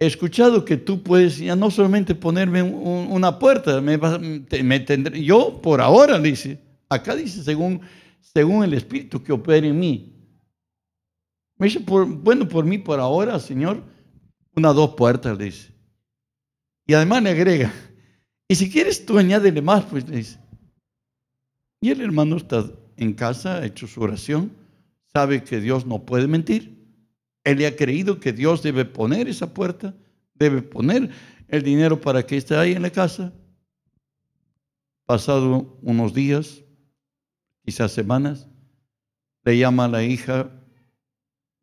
[0.00, 5.60] he escuchado que tú puedes ya no solamente ponerme una puerta, me, me tendré, yo
[5.60, 7.82] por ahora dice, acá dice según,
[8.20, 10.16] según el Espíritu que opera en mí.
[11.58, 13.84] Me dice, bueno, por mí por ahora, Señor,
[14.56, 15.74] una dos puertas, dice.
[16.86, 17.70] Y además le agrega,
[18.48, 20.38] y si quieres tú añádele más, pues dice.
[21.82, 22.64] Y el hermano está
[22.96, 24.50] en casa, ha hecho su oración,
[25.12, 26.79] sabe que Dios no puede mentir.
[27.44, 29.94] Él le ha creído que Dios debe poner esa puerta,
[30.34, 31.10] debe poner
[31.48, 33.32] el dinero para que esté ahí en la casa.
[35.06, 36.62] Pasado unos días,
[37.64, 38.46] quizás semanas,
[39.44, 40.50] le llama a la hija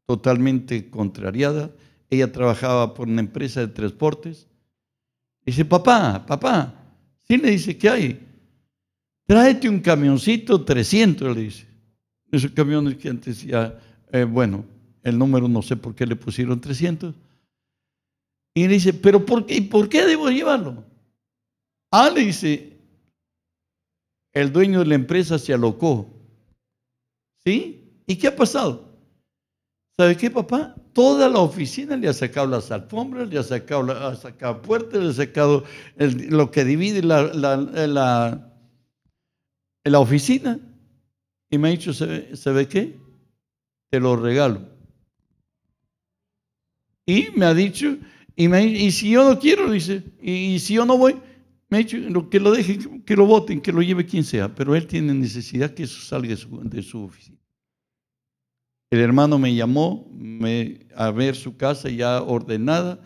[0.06, 1.72] totalmente contrariada.
[2.10, 4.48] Ella trabajaba por una empresa de transportes.
[5.46, 6.74] Dice, papá, papá,
[7.24, 8.28] sí le dice, ¿qué hay?
[9.26, 11.68] Tráete un camioncito 300, le dice.
[12.32, 13.80] Esos camiones que antes ya,
[14.12, 14.66] eh, bueno,
[15.04, 17.14] el número no sé por qué le pusieron 300.
[18.56, 20.84] Y le dice, ¿pero por qué, por qué debo llevarlo?
[21.92, 22.78] Ah, le dice,
[24.34, 26.10] el dueño de la empresa se alocó.
[27.46, 28.02] ¿Sí?
[28.06, 28.88] ¿Y qué ha pasado?
[29.98, 30.76] ¿Sabe qué, papá?
[30.94, 35.10] Toda la oficina le ha sacado las alfombras, le ha sacado, ha sacado puertas, le
[35.10, 35.64] ha sacado
[35.98, 37.24] lo que divide la,
[39.84, 40.60] la oficina
[41.50, 42.98] y me ha dicho, ¿sabe, qué?
[43.90, 44.62] te lo regalo.
[47.08, 47.98] Y me ha dicho,
[48.36, 51.16] y, si yo no quiero, dice, y, si yo no voy,
[51.70, 51.98] me ha dicho
[52.30, 55.74] que lo dejen, que lo voten, que lo lleve quien sea, pero él tiene necesidad
[55.74, 57.38] que eso salga de su, de su oficina.
[58.92, 63.02] El hermano me llamó me, a ver su casa ya ordenada,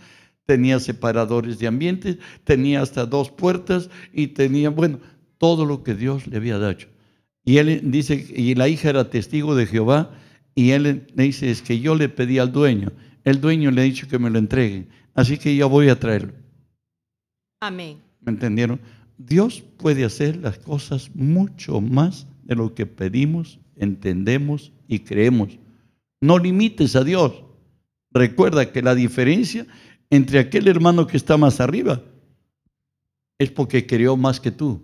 [0.47, 4.99] tenía separadores de ambientes, tenía hasta dos puertas y tenía, bueno,
[5.37, 6.77] todo lo que Dios le había dado.
[7.45, 10.11] Y él dice, y la hija era testigo de Jehová,
[10.55, 12.91] y él le dice, es que yo le pedí al dueño,
[13.23, 16.33] el dueño le ha dicho que me lo entregue, así que yo voy a traerlo.
[17.59, 17.97] Amén.
[18.21, 18.79] ¿Me entendieron?
[19.17, 25.59] Dios puede hacer las cosas mucho más de lo que pedimos, entendemos y creemos.
[26.19, 27.43] No limites a Dios.
[28.11, 29.67] Recuerda que la diferencia
[30.09, 32.01] entre aquel hermano que está más arriba
[33.39, 34.81] es porque creó más que tú.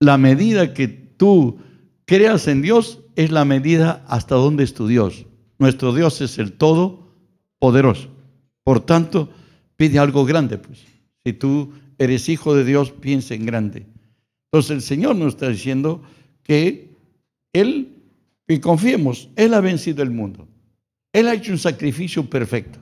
[0.00, 1.58] La medida que tú
[2.10, 5.26] creas en Dios es la medida hasta donde es tu Dios.
[5.60, 8.08] Nuestro Dios es el Todopoderoso.
[8.64, 9.30] Por tanto,
[9.76, 10.80] pide algo grande, pues.
[11.22, 13.86] Si tú eres hijo de Dios, piensa en grande.
[14.46, 16.02] Entonces el Señor nos está diciendo
[16.42, 16.96] que
[17.52, 18.02] Él
[18.48, 20.48] y confiemos, Él ha vencido el mundo.
[21.12, 22.80] Él ha hecho un sacrificio perfecto.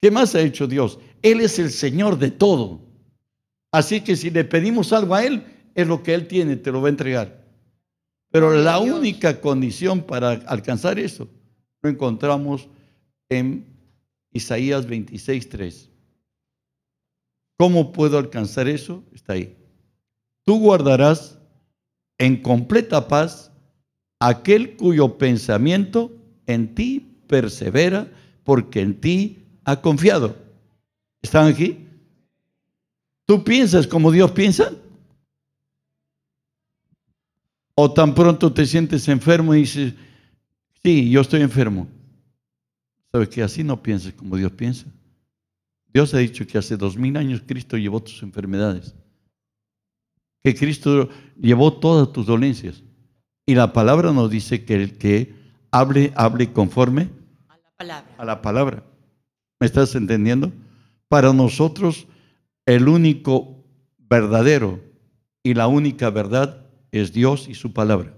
[0.00, 0.98] ¿Qué más ha hecho Dios?
[1.20, 2.80] Él es el Señor de todo.
[3.72, 6.80] Así que si le pedimos algo a Él, es lo que Él tiene, te lo
[6.80, 7.41] va a entregar.
[8.32, 11.28] Pero la única condición para alcanzar eso
[11.82, 12.68] lo encontramos
[13.28, 13.66] en
[14.32, 15.90] Isaías 26,
[17.58, 19.04] ¿Cómo puedo alcanzar eso?
[19.12, 19.56] Está ahí.
[20.44, 21.38] Tú guardarás
[22.18, 23.52] en completa paz
[24.18, 26.10] aquel cuyo pensamiento
[26.46, 28.10] en ti persevera
[28.42, 30.34] porque en ti ha confiado.
[31.20, 31.86] ¿Están aquí?
[33.26, 34.72] ¿Tú piensas como Dios piensa?
[37.74, 39.94] ¿O tan pronto te sientes enfermo y dices,
[40.82, 41.88] sí, yo estoy enfermo?
[43.10, 44.86] ¿Sabes que así no piensas como Dios piensa?
[45.92, 48.94] Dios ha dicho que hace dos mil años Cristo llevó tus enfermedades,
[50.42, 51.08] que Cristo
[51.38, 52.82] llevó todas tus dolencias.
[53.44, 55.34] Y la palabra nos dice que el que
[55.70, 57.10] hable, hable conforme
[57.48, 58.14] a la palabra.
[58.16, 58.84] A la palabra.
[59.60, 60.52] ¿Me estás entendiendo?
[61.08, 62.06] Para nosotros,
[62.64, 63.64] el único
[63.98, 64.80] verdadero
[65.42, 68.14] y la única verdad es Dios y su palabra.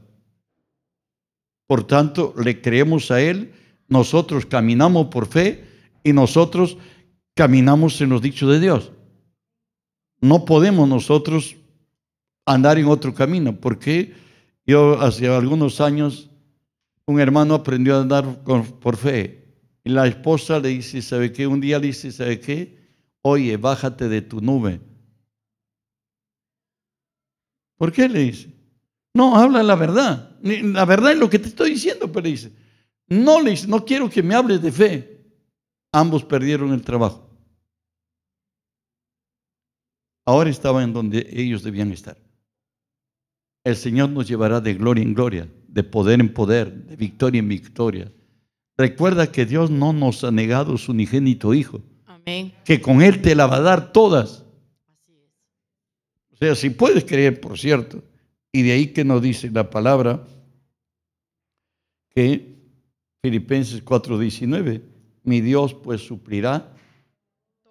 [1.66, 3.54] Por tanto, le creemos a Él,
[3.88, 5.64] nosotros caminamos por fe
[6.02, 6.76] y nosotros
[7.34, 8.92] caminamos en los dichos de Dios.
[10.20, 11.56] No podemos nosotros
[12.44, 14.14] andar en otro camino, porque
[14.66, 16.30] yo hace algunos años,
[17.06, 19.44] un hermano aprendió a andar por fe.
[19.84, 21.46] Y la esposa le dice, ¿sabe qué?
[21.46, 22.78] Un día le dice, ¿sabe qué?
[23.20, 24.80] Oye, bájate de tu nube.
[27.76, 28.63] ¿Por qué le dice?
[29.14, 30.36] No, habla la verdad.
[30.42, 32.52] La verdad es lo que te estoy diciendo, pero dice,
[33.06, 35.24] no le dice, no quiero que me hables de fe.
[35.92, 37.30] Ambos perdieron el trabajo.
[40.26, 42.16] Ahora estaban en donde ellos debían estar.
[43.62, 47.48] El Señor nos llevará de gloria en gloria, de poder en poder, de victoria en
[47.48, 48.12] victoria.
[48.76, 51.80] Recuerda que Dios no nos ha negado su unigénito Hijo.
[52.06, 52.52] Amén.
[52.64, 54.44] Que con Él te la va a dar todas.
[56.32, 58.02] O sea, si puedes creer, por cierto,
[58.54, 60.24] y de ahí que nos dice la palabra
[62.14, 62.54] que
[63.20, 64.80] Filipenses 4:19,
[65.24, 66.72] mi Dios pues suplirá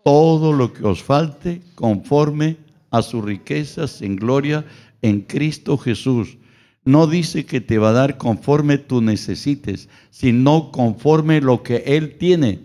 [0.04, 2.58] todo lo que os falte conforme
[2.92, 4.66] a sus riquezas en gloria
[5.02, 6.38] en Cristo Jesús.
[6.84, 12.18] No dice que te va a dar conforme tú necesites, sino conforme lo que Él
[12.18, 12.60] tiene,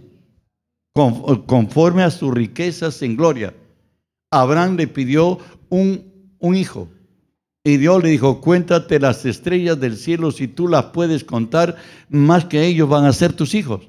[0.92, 3.54] conforme a sus riquezas en gloria.
[4.32, 5.38] Abraham le pidió
[5.68, 6.88] un, un hijo.
[7.68, 11.76] Y Dios le dijo, cuéntate las estrellas del cielo, si tú las puedes contar,
[12.08, 13.88] más que ellos van a ser tus hijos.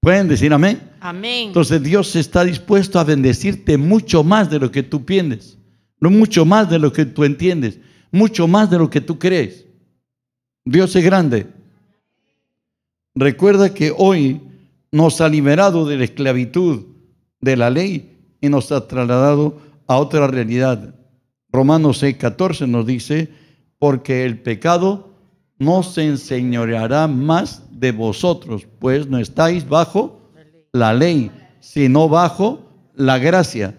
[0.00, 0.90] ¿Pueden decir amén?
[1.00, 1.48] Amén.
[1.48, 5.56] Entonces Dios está dispuesto a bendecirte mucho más de lo que tú pienses
[6.00, 7.78] no mucho más de lo que tú entiendes,
[8.10, 9.66] mucho más de lo que tú crees.
[10.64, 11.46] Dios es grande.
[13.14, 14.40] Recuerda que hoy
[14.92, 16.86] nos ha liberado de la esclavitud
[17.40, 20.94] de la ley y nos ha trasladado a otra realidad.
[21.56, 23.30] Romanos 6, 14 nos dice,
[23.78, 25.08] porque el pecado
[25.58, 30.20] no se enseñoreará más de vosotros, pues no estáis bajo
[30.74, 31.30] la ley,
[31.60, 32.60] sino bajo
[32.94, 33.74] la gracia.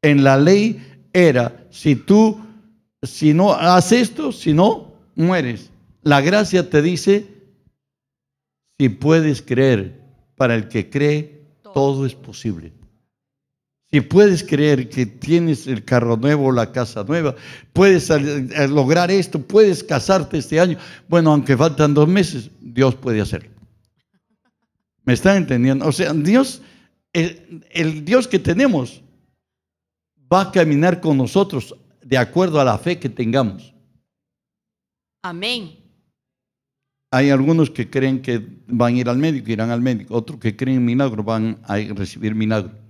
[0.00, 0.80] En la ley
[1.12, 2.38] era, si tú,
[3.02, 5.72] si no haces esto, si no, mueres.
[6.04, 7.26] La gracia te dice,
[8.78, 10.00] si puedes creer,
[10.36, 12.72] para el que cree, todo es posible.
[13.92, 17.36] Si puedes creer que tienes el carro nuevo, la casa nueva,
[17.74, 20.78] puedes eh, lograr esto, puedes casarte este año.
[21.08, 23.50] Bueno, aunque faltan dos meses, Dios puede hacerlo.
[25.04, 25.86] ¿Me están entendiendo?
[25.86, 26.62] O sea, Dios,
[27.12, 29.02] el, el Dios que tenemos
[30.32, 33.74] va a caminar con nosotros de acuerdo a la fe que tengamos.
[35.22, 35.76] Amén.
[37.10, 40.14] Hay algunos que creen que van a ir al médico, irán al médico.
[40.16, 42.81] Otros que creen en milagro van a recibir milagro.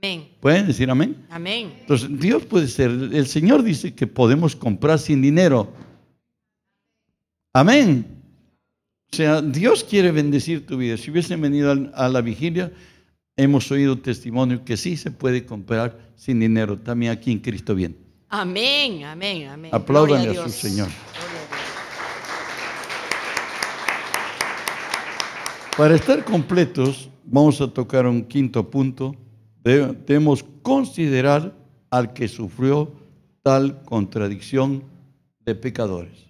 [0.00, 0.28] Amén.
[0.40, 1.26] ¿Pueden decir amén?
[1.28, 1.74] Amén.
[1.80, 2.90] Entonces, Dios puede ser.
[2.90, 5.72] El Señor dice que podemos comprar sin dinero.
[7.52, 8.06] Amén.
[9.12, 10.96] O sea, Dios quiere bendecir tu vida.
[10.96, 12.72] Si hubiesen venido a la vigilia,
[13.36, 17.96] hemos oído testimonio que sí se puede comprar sin dinero, también aquí en Cristo bien.
[18.28, 19.70] Amén, amén, amén.
[19.74, 20.88] Apláudanle a, su Señor.
[25.76, 29.14] Para estar completos, vamos a tocar un quinto punto.
[29.68, 31.54] Debemos considerar
[31.90, 32.90] al que sufrió
[33.42, 34.84] tal contradicción
[35.40, 36.24] de pecadores.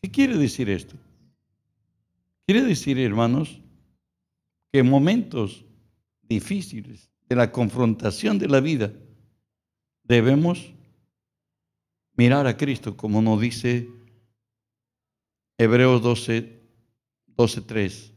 [0.00, 0.96] ¿Qué quiere decir esto?
[2.46, 3.60] Quiere decir, hermanos,
[4.72, 5.66] que en momentos
[6.22, 8.90] difíciles de la confrontación de la vida,
[10.04, 10.72] debemos
[12.14, 13.86] mirar a Cristo, como nos dice
[15.58, 16.58] Hebreos 12,
[17.26, 18.12] 12 3.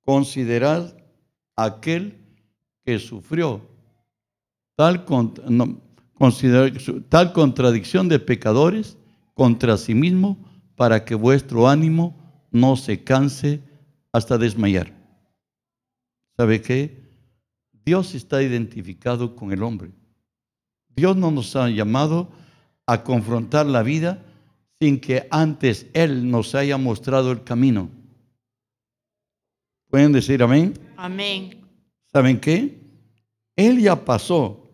[0.00, 0.96] Considerad
[1.56, 2.25] aquel
[2.86, 3.60] que sufrió
[4.76, 5.04] tal,
[7.08, 8.96] tal contradicción de pecadores
[9.34, 10.38] contra sí mismo
[10.76, 12.14] para que vuestro ánimo
[12.52, 13.60] no se canse
[14.12, 14.94] hasta desmayar.
[16.36, 17.02] ¿Sabe qué?
[17.84, 19.90] Dios está identificado con el hombre.
[20.94, 22.30] Dios no nos ha llamado
[22.86, 24.22] a confrontar la vida
[24.80, 27.90] sin que antes Él nos haya mostrado el camino.
[29.88, 30.74] ¿Pueden decir amén?
[30.96, 31.65] Amén.
[32.16, 32.80] ¿Saben qué?
[33.56, 34.70] Él ya pasó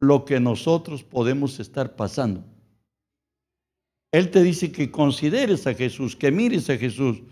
[0.00, 2.44] lo que nosotros podemos estar pasando.
[4.10, 7.22] Él te dice que consideres a Jesús, que mires a Jesús.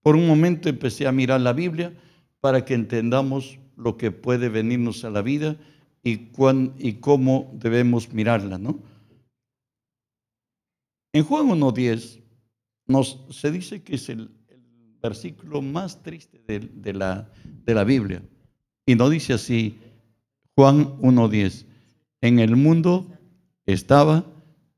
[0.00, 1.92] Por un momento empecé a mirar la Biblia
[2.40, 5.58] para que entendamos lo que puede venirnos a la vida
[6.02, 8.82] y, cuán, y cómo debemos mirarla, ¿no?
[11.12, 12.22] En Juan 1.10
[12.86, 14.30] nos se dice que es el,
[15.02, 17.30] versículo más triste de, la,
[17.66, 18.22] de la Biblia.
[18.88, 19.78] Y no dice así,
[20.56, 21.66] Juan 1.10,
[22.22, 23.06] en el mundo
[23.66, 24.24] estaba,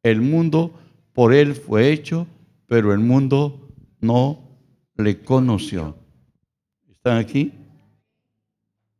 [0.03, 0.75] el mundo
[1.13, 2.27] por él fue hecho,
[2.67, 3.69] pero el mundo
[4.01, 4.43] no
[4.97, 5.97] le conoció.
[6.91, 7.53] ¿Están aquí?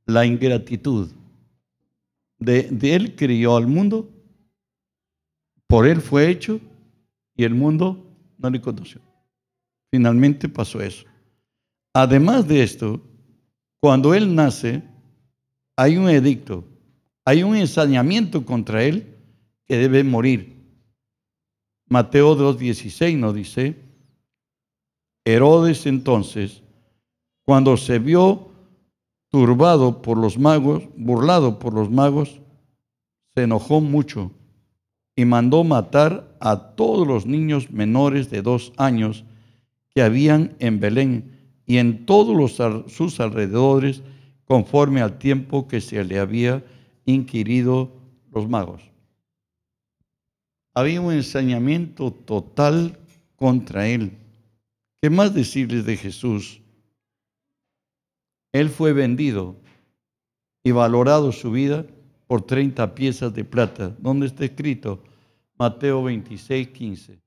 [0.07, 1.11] La ingratitud.
[2.39, 4.09] De, él crió al mundo,
[5.67, 6.61] por él fue hecho,
[7.35, 9.01] y el mundo no le conoció.
[9.91, 11.05] Finalmente pasó eso.
[11.93, 13.03] Además de esto,
[13.81, 14.85] cuando él nace,
[15.81, 16.63] hay un edicto,
[17.25, 19.17] hay un ensañamiento contra él
[19.67, 20.63] que debe morir.
[21.89, 23.77] Mateo 2.16 nos dice,
[25.25, 26.63] Herodes entonces,
[27.47, 28.51] cuando se vio
[29.31, 32.43] turbado por los magos, burlado por los magos,
[33.35, 34.33] se enojó mucho
[35.17, 39.25] y mandó matar a todos los niños menores de dos años
[39.95, 42.61] que habían en Belén y en todos
[42.93, 44.03] sus alrededores,
[44.51, 46.65] conforme al tiempo que se le había
[47.05, 47.93] inquirido
[48.33, 48.83] los magos.
[50.75, 52.99] Había un ensañamiento total
[53.37, 54.19] contra él.
[55.01, 56.61] ¿Qué más decirles de Jesús?
[58.51, 59.55] Él fue vendido
[60.65, 61.87] y valorado su vida
[62.27, 63.95] por 30 piezas de plata.
[64.01, 65.01] ¿Dónde está escrito?
[65.57, 67.21] Mateo 26, 15.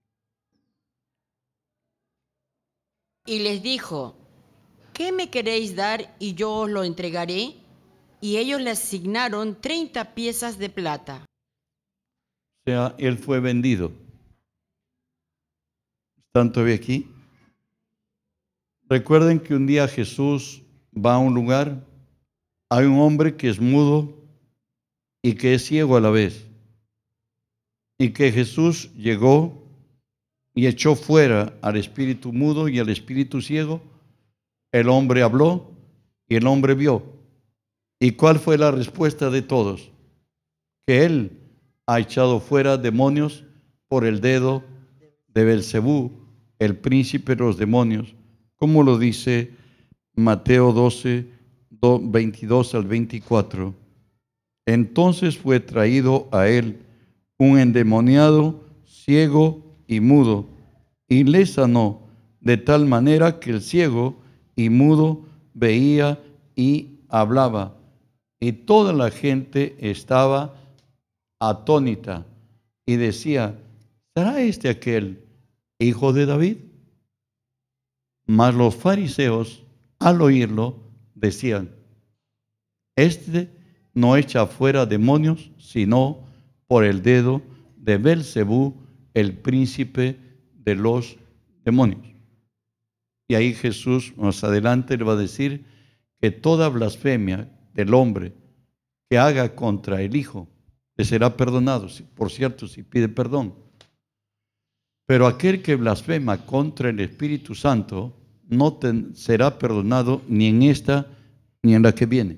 [3.28, 4.23] Y les dijo,
[4.94, 7.56] ¿qué me queréis dar y yo os lo entregaré?
[8.22, 11.26] Y ellos le asignaron 30 piezas de plata.
[12.62, 13.92] O sea, él fue vendido.
[16.28, 17.08] ¿Están todavía aquí?
[18.88, 20.62] Recuerden que un día Jesús
[20.94, 21.86] va a un lugar,
[22.70, 24.14] hay un hombre que es mudo
[25.22, 26.46] y que es ciego a la vez.
[27.98, 29.64] Y que Jesús llegó
[30.56, 33.93] y echó fuera al espíritu mudo y al espíritu ciego.
[34.74, 35.72] El hombre habló
[36.28, 37.04] y el hombre vio.
[38.00, 39.92] ¿Y cuál fue la respuesta de todos?
[40.86, 41.40] Que él
[41.86, 43.46] ha echado fuera demonios
[43.88, 44.64] por el dedo
[45.28, 46.12] de Belcebú,
[46.58, 48.16] el príncipe de los demonios,
[48.56, 49.52] como lo dice
[50.16, 51.28] Mateo 12,
[52.02, 53.76] 22 al 24.
[54.66, 56.80] Entonces fue traído a él
[57.38, 60.48] un endemoniado, ciego y mudo,
[61.08, 62.08] y le sanó
[62.40, 64.23] de tal manera que el ciego
[64.56, 66.20] y mudo veía
[66.56, 67.76] y hablaba,
[68.40, 70.54] Y toda la gente estaba
[71.40, 72.26] atónita
[72.86, 73.58] y decía,
[74.14, 75.24] ¿será este aquel
[75.80, 76.58] hijo de David?
[78.26, 79.64] Mas los fariseos,
[80.00, 80.76] al oírlo,
[81.16, 81.70] decían,
[82.96, 83.50] este
[83.94, 86.20] no echa fuera demonios, sino
[86.68, 87.42] por el dedo
[87.78, 88.74] de Belcebú,
[89.14, 90.18] el príncipe
[90.54, 91.18] de los
[91.64, 92.13] demonios.
[93.34, 95.66] Y ahí Jesús más adelante le va a decir
[96.22, 98.36] que toda blasfemia del hombre
[99.10, 100.48] que haga contra el Hijo
[100.96, 103.56] le será perdonado, por cierto, si pide perdón.
[105.08, 108.16] Pero aquel que blasfema contra el Espíritu Santo
[108.48, 108.80] no
[109.16, 111.08] será perdonado ni en esta
[111.64, 112.38] ni en la que viene.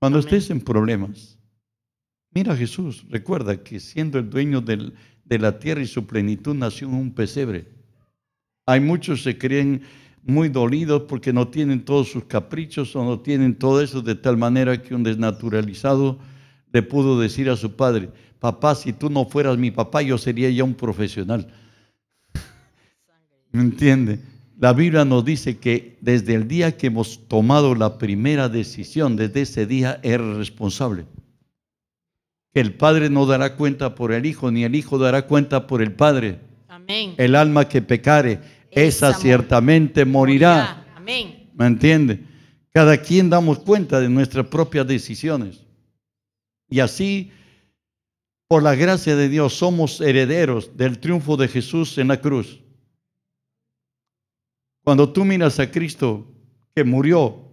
[0.00, 1.38] Cuando estés en problemas,
[2.32, 3.06] mira a Jesús.
[3.08, 7.73] Recuerda que siendo el dueño de la tierra y su plenitud nació en un pesebre.
[8.66, 9.82] Hay muchos que se creen
[10.22, 14.36] muy dolidos porque no tienen todos sus caprichos o no tienen todo eso de tal
[14.36, 16.18] manera que un desnaturalizado
[16.72, 18.10] le pudo decir a su padre,
[18.40, 21.46] papá, si tú no fueras mi papá, yo sería ya un profesional.
[23.52, 24.18] ¿Me entiende?
[24.58, 29.42] La Biblia nos dice que desde el día que hemos tomado la primera decisión, desde
[29.42, 31.06] ese día eres responsable.
[32.54, 35.92] El Padre no dará cuenta por el Hijo, ni el Hijo dará cuenta por el
[35.92, 36.40] Padre.
[36.84, 37.14] Amén.
[37.16, 40.86] El alma que pecare, esa, ciertamente morirá.
[40.94, 41.50] Amén.
[41.54, 42.24] ¿Me entiende?
[42.70, 45.64] Cada quien damos cuenta de nuestras propias decisiones.
[46.68, 47.30] Y así,
[48.48, 52.60] por la gracia de Dios, somos herederos del triunfo de Jesús en la cruz.
[54.82, 56.26] Cuando tú miras a Cristo
[56.74, 57.50] que murió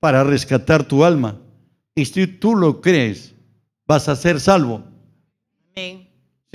[0.00, 1.40] para rescatar tu alma,
[1.94, 3.34] y si tú lo crees,
[3.86, 4.84] vas a ser salvo.
[5.76, 6.03] Amén.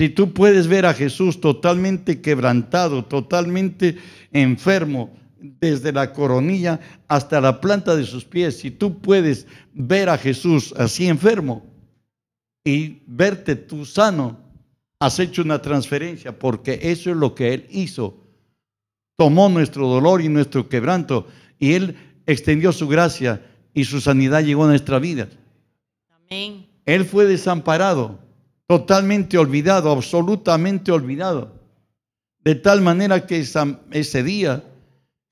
[0.00, 3.98] Si tú puedes ver a Jesús totalmente quebrantado, totalmente
[4.32, 10.16] enfermo, desde la coronilla hasta la planta de sus pies, si tú puedes ver a
[10.16, 11.66] Jesús así enfermo
[12.64, 14.40] y verte tú sano,
[15.00, 18.24] has hecho una transferencia, porque eso es lo que Él hizo.
[19.18, 21.26] Tomó nuestro dolor y nuestro quebranto
[21.58, 23.44] y Él extendió su gracia
[23.74, 25.28] y su sanidad llegó a nuestra vida.
[26.08, 26.66] Amén.
[26.86, 28.29] Él fue desamparado
[28.70, 31.60] totalmente olvidado, absolutamente olvidado.
[32.44, 34.62] De tal manera que ese día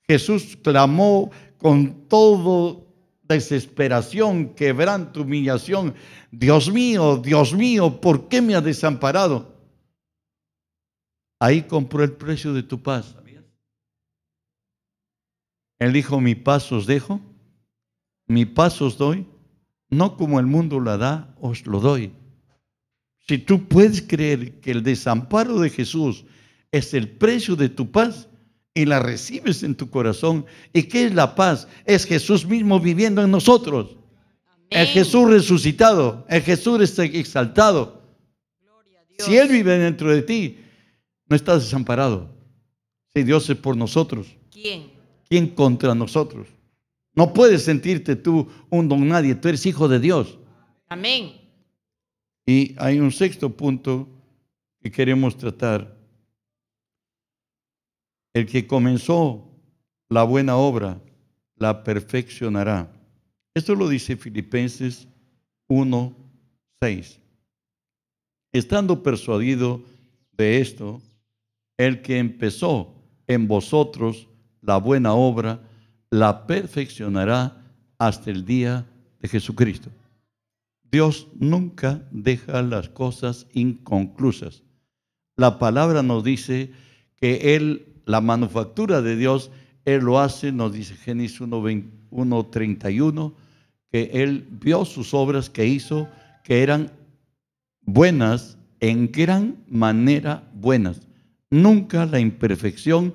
[0.05, 2.85] Jesús clamó con todo
[3.23, 5.95] desesperación, quebranto, humillación,
[6.31, 9.55] Dios mío, Dios mío, ¿por qué me ha desamparado?
[11.39, 13.15] Ahí compró el precio de tu paz.
[15.77, 17.21] Él dijo, mi paz os dejo,
[18.27, 19.25] mi paz os doy,
[19.89, 22.18] no como el mundo la da, os lo doy.
[23.29, 26.25] Si tú puedes creer que el desamparo de Jesús
[26.71, 28.27] es el precio de tu paz
[28.73, 31.67] y la recibes en tu corazón, ¿y qué es la paz?
[31.85, 33.97] Es Jesús mismo viviendo en nosotros.
[34.71, 38.01] El Jesús resucitado, el Jesús exaltado.
[39.19, 40.57] Si Él vive dentro de ti,
[41.27, 42.31] no estás desamparado.
[43.13, 44.89] Si Dios es por nosotros, ¿quién?
[45.29, 46.47] ¿Quién contra nosotros?
[47.13, 50.39] No puedes sentirte tú un don nadie, tú eres hijo de Dios.
[50.87, 51.38] Amén.
[52.49, 54.09] Y hay un sexto punto
[54.81, 55.95] que queremos tratar.
[58.33, 59.47] El que comenzó
[60.09, 60.99] la buena obra,
[61.57, 62.91] la perfeccionará.
[63.53, 65.07] Esto lo dice Filipenses
[65.67, 66.15] 1,
[66.81, 67.19] 6.
[68.51, 69.83] Estando persuadido
[70.31, 71.03] de esto,
[71.77, 72.95] el que empezó
[73.27, 74.27] en vosotros
[74.61, 75.61] la buena obra,
[76.09, 77.63] la perfeccionará
[77.99, 78.87] hasta el día
[79.19, 79.91] de Jesucristo.
[80.91, 84.63] Dios nunca deja las cosas inconclusas.
[85.37, 86.71] La palabra nos dice
[87.15, 89.51] que Él, la manufactura de Dios,
[89.85, 93.33] Él lo hace, nos dice Génesis 1.31,
[93.91, 96.07] que Él vio sus obras que hizo,
[96.43, 96.91] que eran
[97.81, 101.01] buenas, en gran manera buenas.
[101.51, 103.13] Nunca la imperfección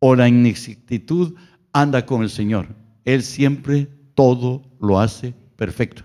[0.00, 1.34] o la inexactitud
[1.72, 2.68] anda con el Señor.
[3.04, 6.04] Él siempre todo lo hace perfecto.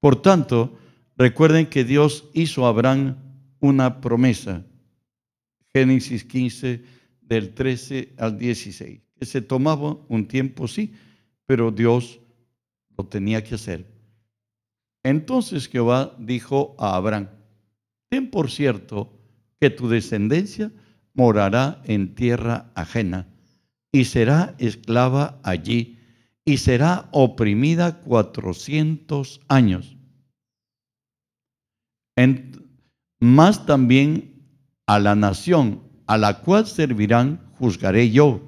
[0.00, 0.78] Por tanto,
[1.16, 3.16] recuerden que Dios hizo a Abraham
[3.60, 4.64] una promesa.
[5.72, 6.82] Génesis 15,
[7.20, 9.00] del 13 al 16.
[9.18, 10.94] Que se tomaba un tiempo, sí,
[11.46, 12.20] pero Dios
[12.96, 13.86] lo tenía que hacer.
[15.02, 17.28] Entonces Jehová dijo a Abraham,
[18.08, 19.12] ten por cierto
[19.60, 20.70] que tu descendencia
[21.14, 23.28] morará en tierra ajena
[23.92, 25.97] y será esclava allí
[26.48, 29.98] y será oprimida cuatrocientos años.
[33.20, 34.48] más también
[34.86, 38.40] a la nación a la cual servirán juzgaré yo.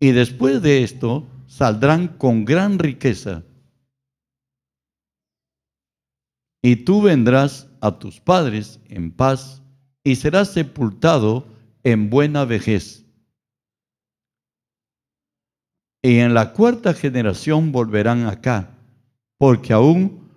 [0.00, 3.44] Y después de esto saldrán con gran riqueza.
[6.60, 9.62] Y tú vendrás a tus padres en paz
[10.02, 11.46] y serás sepultado
[11.84, 13.06] en buena vejez.
[16.02, 18.70] Y en la cuarta generación volverán acá,
[19.36, 20.28] porque aún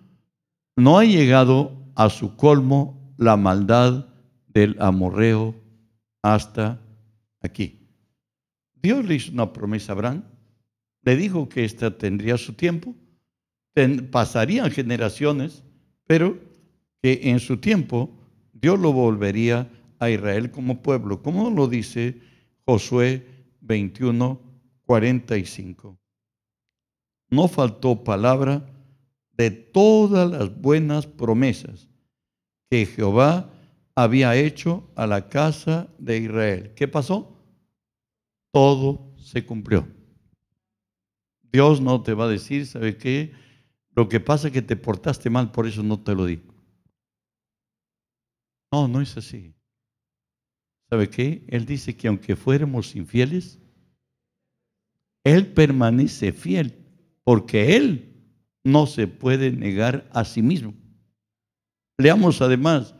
[0.76, 4.08] no ha llegado a su colmo la maldad
[4.48, 5.56] del amorreo
[6.24, 6.82] hasta
[7.42, 7.80] aquí.
[8.82, 10.24] Dios le hizo una promesa a Abraham,
[11.04, 12.96] le dijo que ésta tendría su tiempo,
[14.10, 15.64] pasarían generaciones,
[16.08, 16.38] pero
[17.02, 18.10] que en su tiempo
[18.54, 22.20] Dios lo volvería a Israel como pueblo, como lo dice
[22.66, 23.26] Josué
[23.62, 24.51] 21,
[24.86, 25.98] 45.
[27.30, 28.66] No faltó palabra
[29.34, 31.90] de todas las buenas promesas
[32.70, 33.52] que Jehová
[33.96, 36.74] había hecho a la casa de Israel.
[36.76, 37.38] ¿Qué pasó?
[38.52, 39.88] Todo se cumplió.
[41.52, 43.34] Dios no te va a decir, ¿sabe qué?
[43.96, 46.54] Lo que pasa es que te portaste mal, por eso no te lo digo.
[48.72, 49.54] No, no es así.
[50.90, 51.46] ¿Sabe qué?
[51.48, 53.61] Él dice que aunque fuéramos infieles,
[55.24, 56.74] Él permanece fiel,
[57.24, 58.12] porque Él
[58.64, 60.74] no se puede negar a sí mismo.
[61.98, 62.96] Leamos además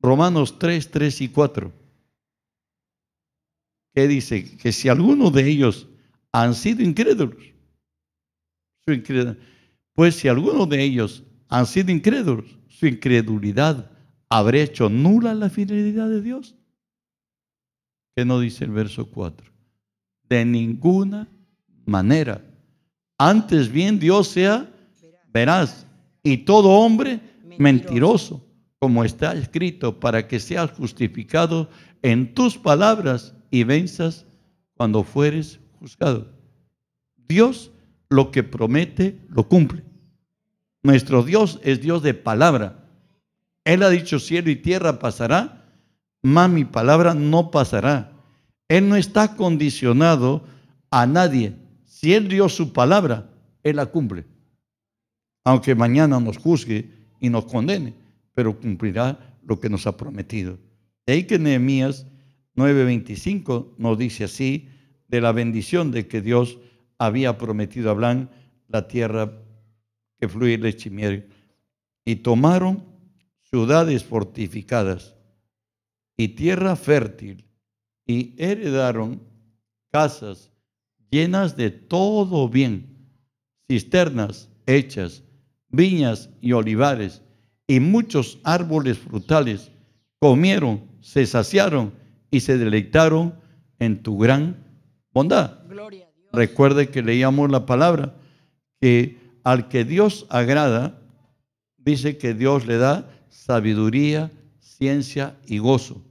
[0.00, 1.72] Romanos 3, 3 y 4,
[3.94, 5.88] que dice que si alguno de ellos
[6.32, 7.54] han sido incrédulos,
[9.94, 13.90] pues si alguno de ellos han sido incrédulos, su incredulidad
[14.28, 16.56] habrá hecho nula la fidelidad de Dios.
[18.14, 19.50] ¿Qué no dice el verso 4?
[20.28, 21.28] De ninguna
[21.86, 22.42] manera.
[23.18, 24.70] Antes bien Dios sea
[25.32, 25.86] veraz
[26.22, 27.20] y todo hombre
[27.58, 28.46] mentiroso
[28.78, 31.68] como está escrito, para que seas justificado
[32.02, 34.26] en tus palabras y venzas
[34.74, 36.32] cuando fueres juzgado.
[37.28, 37.72] Dios
[38.08, 39.82] lo que promete lo cumple.
[40.82, 42.84] Nuestro Dios es Dios de palabra.
[43.64, 45.64] Él ha dicho cielo y tierra pasará,
[46.22, 48.12] mas mi palabra no pasará.
[48.68, 50.44] Él no está condicionado
[50.90, 51.56] a nadie.
[51.96, 53.30] Si Él dio su palabra,
[53.62, 54.26] Él la cumple.
[55.44, 56.90] Aunque mañana nos juzgue
[57.20, 57.94] y nos condene
[58.36, 60.58] pero cumplirá lo que nos ha prometido.
[61.06, 62.06] De ahí que Nehemías
[62.54, 64.68] 9:25 nos dice así,
[65.08, 66.58] de la bendición de que Dios
[66.98, 68.28] había prometido a Abraham
[68.68, 69.42] la tierra
[70.20, 70.90] que fluye leche
[72.04, 72.84] y tomaron
[73.40, 75.16] ciudades fortificadas
[76.14, 77.46] y tierra fértil
[78.04, 79.22] y heredaron
[79.90, 80.52] casas
[81.10, 82.86] llenas de todo bien,
[83.68, 85.22] cisternas hechas,
[85.68, 87.22] viñas y olivares
[87.66, 89.70] y muchos árboles frutales
[90.18, 91.92] comieron, se saciaron
[92.30, 93.34] y se deleitaron
[93.78, 94.56] en tu gran
[95.12, 95.60] bondad.
[96.32, 98.14] Recuerde que leíamos la palabra
[98.80, 101.00] que al que Dios agrada,
[101.78, 106.02] dice que Dios le da sabiduría, ciencia y gozo.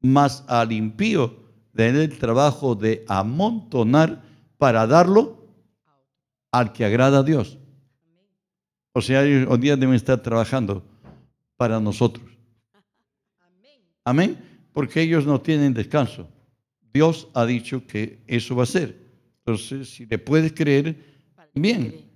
[0.00, 4.22] Mas al impío de el trabajo de amontonar
[4.58, 5.46] para darlo
[6.50, 7.58] al que agrada a Dios.
[8.92, 10.82] O sea, hoy día deben estar trabajando
[11.56, 12.26] para nosotros.
[14.04, 14.38] Amén.
[14.72, 16.28] Porque ellos no tienen descanso.
[16.92, 18.96] Dios ha dicho que eso va a ser.
[19.38, 20.96] Entonces, si le puedes creer,
[21.54, 22.06] bien.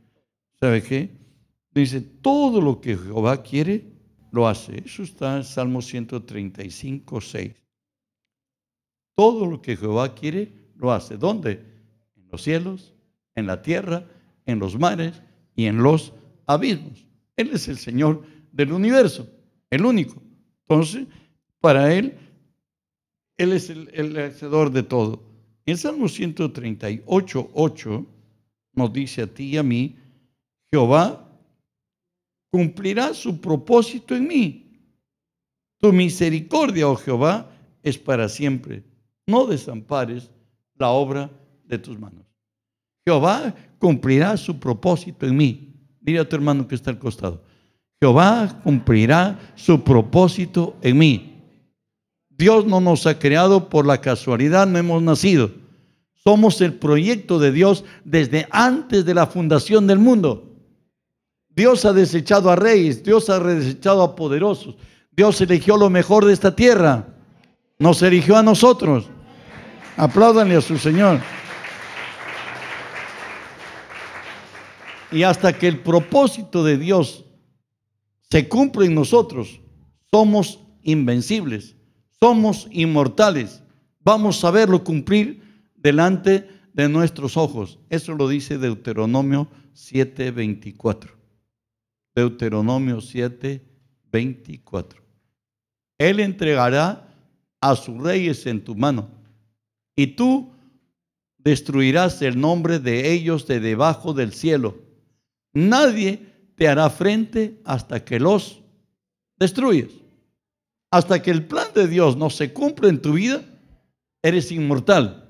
[0.58, 1.10] ¿Sabe qué?
[1.72, 3.92] Dice, todo lo que Jehová quiere,
[4.32, 4.82] lo hace.
[4.84, 7.54] Eso está en Salmo 135, 6.
[9.14, 11.16] Todo lo que Jehová quiere, lo hace.
[11.16, 11.79] ¿Dónde?
[12.30, 12.94] Los cielos,
[13.34, 14.06] en la tierra,
[14.46, 15.22] en los mares
[15.54, 16.12] y en los
[16.46, 17.06] abismos.
[17.36, 19.28] Él es el Señor del universo,
[19.70, 20.22] el único.
[20.68, 21.06] Entonces,
[21.60, 22.16] para Él,
[23.36, 25.22] Él es el, el hacedor de todo.
[25.66, 28.06] En Salmo 138, 8
[28.74, 29.96] nos dice a ti y a mí,
[30.70, 31.28] Jehová
[32.50, 34.66] cumplirá su propósito en mí.
[35.78, 37.50] Tu misericordia, oh Jehová,
[37.82, 38.84] es para siempre.
[39.26, 40.30] No desampares
[40.74, 41.30] la obra
[41.70, 42.24] de tus manos.
[43.06, 45.74] Jehová cumplirá su propósito en mí.
[46.00, 47.42] Dile a tu hermano que está al costado.
[48.00, 51.26] Jehová cumplirá su propósito en mí.
[52.28, 55.50] Dios no nos ha creado por la casualidad, no hemos nacido.
[56.14, 60.46] Somos el proyecto de Dios desde antes de la fundación del mundo.
[61.50, 64.76] Dios ha desechado a reyes, Dios ha desechado a poderosos.
[65.12, 67.06] Dios eligió lo mejor de esta tierra.
[67.78, 69.06] Nos eligió a nosotros.
[69.96, 71.20] Apláudanle a su Señor.
[75.12, 77.24] Y hasta que el propósito de Dios
[78.30, 79.60] se cumple en nosotros,
[80.10, 81.76] somos invencibles,
[82.20, 83.62] somos inmortales.
[84.00, 85.42] Vamos a verlo cumplir
[85.74, 87.78] delante de nuestros ojos.
[87.88, 91.16] Eso lo dice Deuteronomio 7:24.
[92.14, 95.00] Deuteronomio 7:24.
[95.98, 97.08] Él entregará
[97.60, 99.10] a sus reyes en tu mano
[99.96, 100.52] y tú
[101.38, 104.89] destruirás el nombre de ellos de debajo del cielo.
[105.52, 106.20] Nadie
[106.54, 108.60] te hará frente hasta que los
[109.38, 109.90] destruyes.
[110.90, 113.42] Hasta que el plan de Dios no se cumpla en tu vida,
[114.22, 115.28] eres inmortal,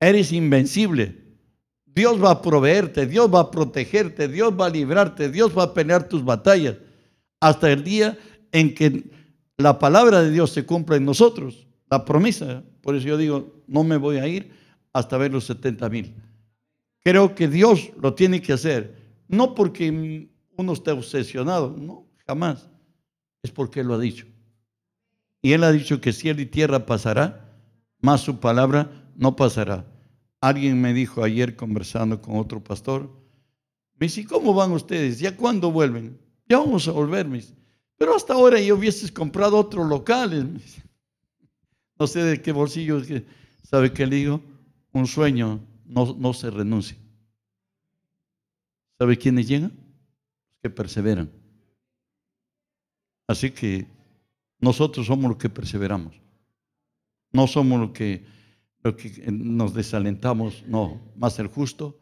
[0.00, 1.22] eres invencible.
[1.84, 5.74] Dios va a proveerte, Dios va a protegerte, Dios va a librarte, Dios va a
[5.74, 6.76] pelear tus batallas
[7.40, 8.18] hasta el día
[8.50, 9.10] en que
[9.58, 12.62] la palabra de Dios se cumpla en nosotros, la promesa.
[12.80, 14.50] Por eso yo digo, no me voy a ir
[14.92, 16.14] hasta ver los 70 mil.
[17.04, 19.01] Creo que Dios lo tiene que hacer,
[19.32, 22.68] no porque uno esté obsesionado, no, jamás,
[23.42, 24.26] es porque Él lo ha dicho.
[25.40, 27.58] Y Él ha dicho que cielo y tierra pasará,
[28.00, 29.86] más su palabra no pasará.
[30.40, 33.10] Alguien me dijo ayer conversando con otro pastor,
[33.98, 35.18] me dice, ¿cómo van ustedes?
[35.18, 36.20] ¿Ya cuándo vuelven?
[36.48, 37.54] Ya vamos a volver, mis.
[37.96, 40.44] Pero hasta ahora yo hubieses comprado otros locales.
[41.98, 43.00] No sé de qué bolsillo,
[43.62, 44.42] ¿sabe qué le digo?
[44.92, 46.96] Un sueño no, no se renuncia.
[49.02, 49.72] ¿Sabe quiénes llegan?
[49.72, 51.28] Los que perseveran.
[53.26, 53.84] Así que
[54.60, 56.14] nosotros somos los que perseveramos.
[57.32, 58.24] No somos los que,
[58.84, 61.00] los que nos desalentamos, no.
[61.16, 61.98] Más el justo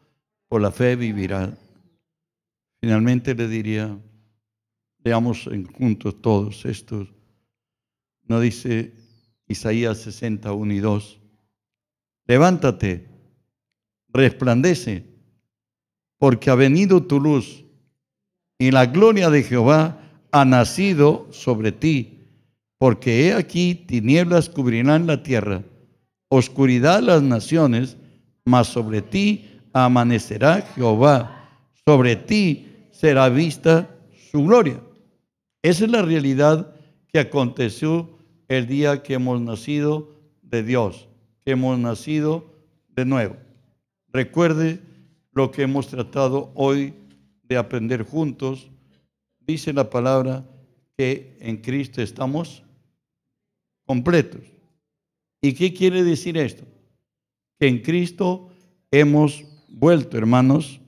[0.47, 1.57] por la fe vivirá.
[2.79, 3.97] Finalmente le diría,
[5.03, 7.11] leamos juntos todos estos.
[8.27, 8.93] No dice
[9.47, 11.19] Isaías 61 y 2.
[12.27, 13.07] Levántate,
[14.09, 15.10] resplandece,
[16.21, 17.65] porque ha venido tu luz
[18.59, 19.97] y la gloria de Jehová
[20.31, 22.19] ha nacido sobre ti
[22.77, 25.63] porque he aquí tinieblas cubrirán la tierra,
[26.29, 27.97] oscuridad las naciones,
[28.45, 31.49] mas sobre ti amanecerá Jehová,
[31.87, 33.89] sobre ti será vista
[34.31, 34.79] su gloria.
[35.63, 36.75] Esa es la realidad
[37.11, 38.11] que aconteció
[38.47, 40.11] el día que hemos nacido
[40.43, 41.07] de Dios,
[41.43, 42.45] que hemos nacido
[42.89, 43.37] de nuevo.
[44.13, 44.81] Recuerde
[45.31, 46.93] lo que hemos tratado hoy
[47.43, 48.69] de aprender juntos.
[49.39, 50.45] Dice la palabra
[50.97, 52.63] que en Cristo estamos
[53.85, 54.41] completos.
[55.41, 56.63] ¿Y qué quiere decir esto?
[57.59, 58.49] Que en Cristo
[58.91, 60.79] hemos vuelto, hermanos,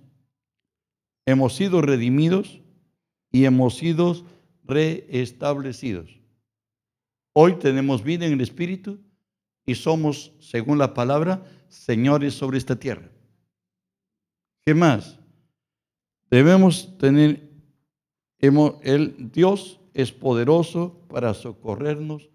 [1.25, 2.61] hemos sido redimidos
[3.31, 4.25] y hemos sido
[4.63, 6.19] reestablecidos.
[7.33, 8.99] Hoy tenemos vida en el Espíritu
[9.65, 13.12] y somos, según la palabra, señores sobre esta tierra.
[14.65, 15.19] ¿Qué más?
[16.29, 17.49] Debemos tener,
[18.39, 22.29] el Dios es poderoso para socorrernos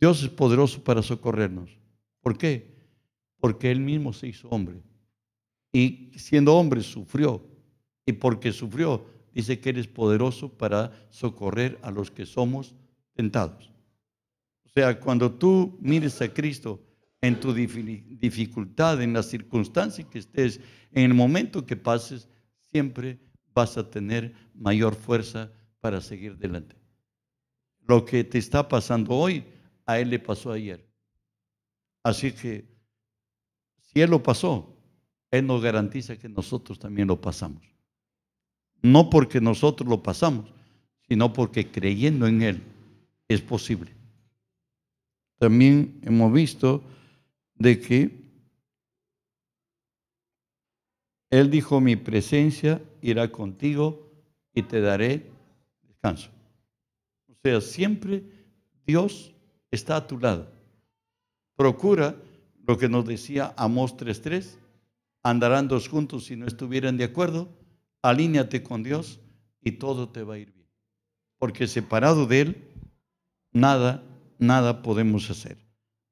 [0.00, 1.78] Dios es poderoso para socorrernos.
[2.20, 2.74] ¿Por qué?
[3.38, 4.82] Porque Él mismo se hizo hombre.
[5.72, 7.42] Y siendo hombre sufrió.
[8.04, 12.74] Y porque sufrió, dice que Él es poderoso para socorrer a los que somos
[13.14, 13.72] tentados.
[14.64, 16.80] O sea, cuando tú mires a Cristo
[17.26, 20.60] en tu dificultad, en la circunstancia que estés,
[20.92, 22.28] en el momento que pases,
[22.70, 23.18] siempre
[23.54, 25.50] vas a tener mayor fuerza
[25.80, 26.76] para seguir adelante.
[27.86, 29.44] Lo que te está pasando hoy
[29.86, 30.86] a él le pasó ayer.
[32.02, 32.68] Así que
[33.78, 34.76] si él lo pasó,
[35.30, 37.62] él nos garantiza que nosotros también lo pasamos.
[38.82, 40.52] No porque nosotros lo pasamos,
[41.08, 42.62] sino porque creyendo en él
[43.28, 43.92] es posible.
[45.38, 46.82] También hemos visto
[47.58, 48.26] de que
[51.30, 54.10] él dijo, mi presencia irá contigo
[54.54, 55.30] y te daré
[55.82, 56.30] descanso.
[57.28, 58.24] O sea, siempre
[58.86, 59.34] Dios
[59.70, 60.52] está a tu lado.
[61.56, 62.16] Procura
[62.64, 64.56] lo que nos decía Amós 3.3,
[65.22, 67.48] andarán dos juntos si no estuvieran de acuerdo,
[68.02, 69.20] alíñate con Dios
[69.60, 70.68] y todo te va a ir bien.
[71.38, 72.68] Porque separado de Él,
[73.52, 74.02] nada,
[74.38, 75.65] nada podemos hacer.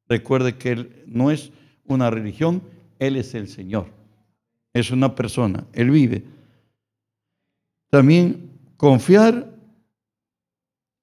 [0.09, 1.53] Recuerde que Él no es
[1.85, 2.63] una religión,
[2.99, 3.87] Él es el Señor.
[4.73, 6.25] Es una persona, Él vive.
[7.91, 9.57] También confiar,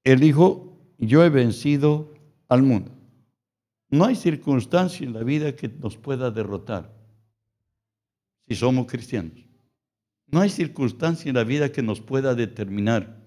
[0.04, 2.14] Él dijo, yo he vencido
[2.49, 2.91] al mundo.
[3.89, 6.93] No hay circunstancia en la vida que nos pueda derrotar
[8.47, 9.45] si somos cristianos.
[10.28, 13.22] No hay circunstancia en la vida que nos pueda determinar.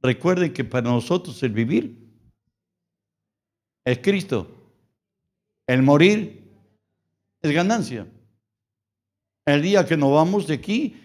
[0.00, 2.10] Recuerden que para nosotros el vivir
[3.84, 4.63] es Cristo.
[5.66, 6.52] El morir
[7.40, 8.06] es ganancia.
[9.46, 10.96] El día que nos vamos de aquí,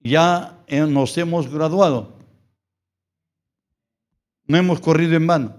[0.00, 2.18] ya nos hemos graduado.
[4.46, 5.56] No hemos corrido en vano.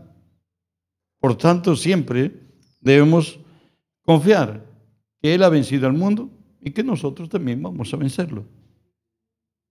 [1.19, 2.31] Por tanto, siempre
[2.81, 3.39] debemos
[4.01, 4.65] confiar
[5.21, 6.29] que Él ha vencido al mundo
[6.59, 8.45] y que nosotros también vamos a vencerlo.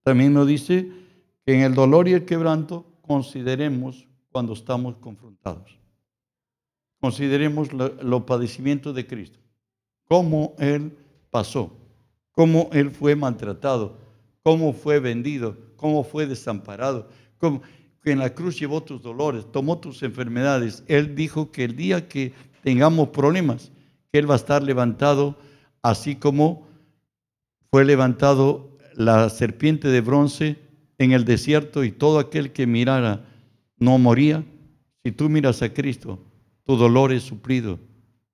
[0.03, 0.91] También nos dice
[1.45, 5.82] que en el dolor y el quebranto consideremos cuando estamos confrontados.
[7.03, 9.37] Consideremos los padecimientos de Cristo,
[10.07, 10.97] cómo Él
[11.31, 11.75] pasó,
[12.31, 13.97] cómo Él fue maltratado,
[14.41, 17.61] cómo fue vendido, cómo fue desamparado, cómo
[18.05, 20.85] en la cruz llevó tus dolores, tomó tus enfermedades.
[20.87, 22.31] Él dijo que el día que
[22.63, 23.73] tengamos problemas,
[24.09, 25.37] que Él va a estar levantado,
[25.81, 26.69] así como
[27.69, 30.57] fue levantado la serpiente de bronce
[30.99, 33.25] en el desierto y todo aquel que mirara
[33.77, 34.45] no moría.
[35.03, 36.29] Si tú miras a Cristo,
[36.65, 37.79] tu dolor es suplido,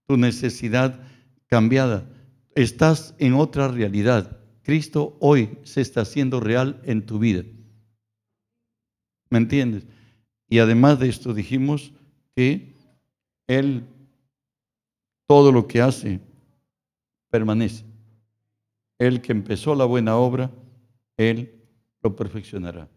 [0.08, 1.00] tu necesidad
[1.48, 2.10] cambiada.
[2.56, 4.40] Estás en otra realidad.
[4.64, 7.44] Cristo hoy se está haciendo real en tu vida.
[9.30, 9.86] ¿Me entiendes?
[10.48, 11.94] Y además de esto dijimos
[12.36, 12.76] que
[13.48, 13.88] Él,
[15.28, 16.20] todo lo que hace,
[17.30, 17.86] permanece.
[18.98, 20.52] El que empezó la buena obra,
[21.18, 21.64] Él
[22.02, 22.90] lo perfeccionará.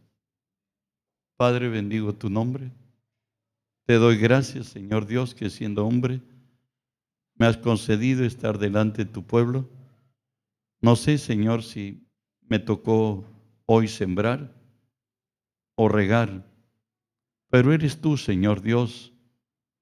[1.36, 2.70] Padre, bendigo tu nombre.
[3.92, 6.22] Te doy gracias, Señor Dios, que siendo hombre,
[7.34, 9.68] me has concedido estar delante de tu pueblo.
[10.80, 12.08] No sé, Señor, si
[12.40, 13.26] me tocó
[13.66, 14.56] hoy sembrar
[15.74, 16.50] o regar,
[17.50, 19.12] pero eres tú, Señor Dios,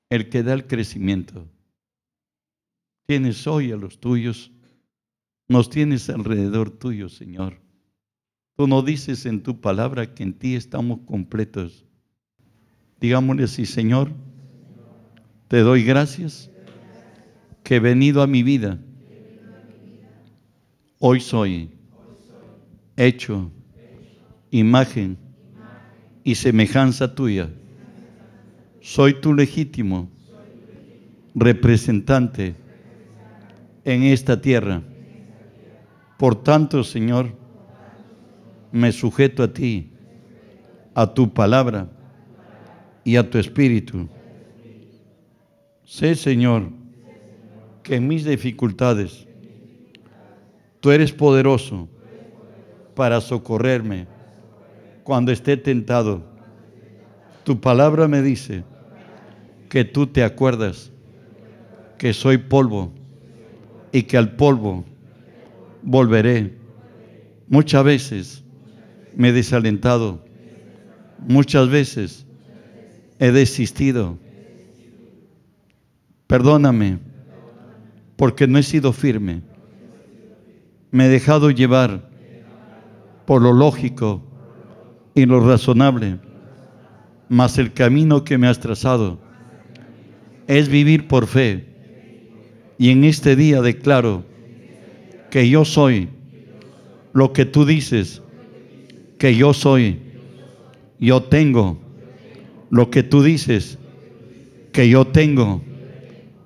[0.08, 1.48] el que da el crecimiento.
[3.06, 4.50] Tienes hoy a los tuyos,
[5.46, 7.60] nos tienes alrededor tuyo, Señor.
[8.56, 11.86] Tú no dices en tu palabra que en ti estamos completos.
[13.00, 14.10] Digámosle así, Señor,
[15.48, 16.50] te doy gracias
[17.62, 18.78] que he venido a mi vida.
[20.98, 21.70] Hoy soy
[22.96, 23.50] hecho
[24.50, 25.16] imagen
[26.24, 27.48] y semejanza tuya.
[28.82, 30.10] Soy tu legítimo
[31.34, 32.54] representante
[33.84, 34.82] en esta tierra.
[36.18, 37.34] Por tanto, Señor,
[38.72, 39.90] me sujeto a ti,
[40.94, 41.88] a tu palabra
[43.04, 44.08] y a tu espíritu.
[45.84, 46.70] Sé, Señor,
[47.82, 49.26] que en mis dificultades
[50.80, 51.88] tú eres poderoso
[52.94, 54.06] para socorrerme
[55.02, 56.22] cuando esté tentado.
[57.44, 58.62] Tu palabra me dice
[59.68, 60.92] que tú te acuerdas
[61.98, 62.92] que soy polvo
[63.92, 64.84] y que al polvo
[65.82, 66.54] volveré.
[67.48, 68.44] Muchas veces
[69.16, 70.24] me he desalentado,
[71.18, 72.26] muchas veces
[73.20, 74.18] he desistido.
[76.26, 76.98] Perdóname
[78.16, 79.42] porque no he sido firme.
[80.90, 82.10] Me he dejado llevar
[83.26, 84.24] por lo lógico,
[85.14, 86.18] y lo razonable,
[87.28, 89.18] mas el camino que me has trazado
[90.46, 91.66] es vivir por fe.
[92.78, 94.24] Y en este día declaro
[95.30, 96.08] que yo soy
[97.12, 98.22] lo que tú dices,
[99.18, 100.00] que yo soy.
[100.98, 101.78] Yo tengo
[102.70, 103.78] lo que tú dices,
[104.72, 105.62] que yo tengo.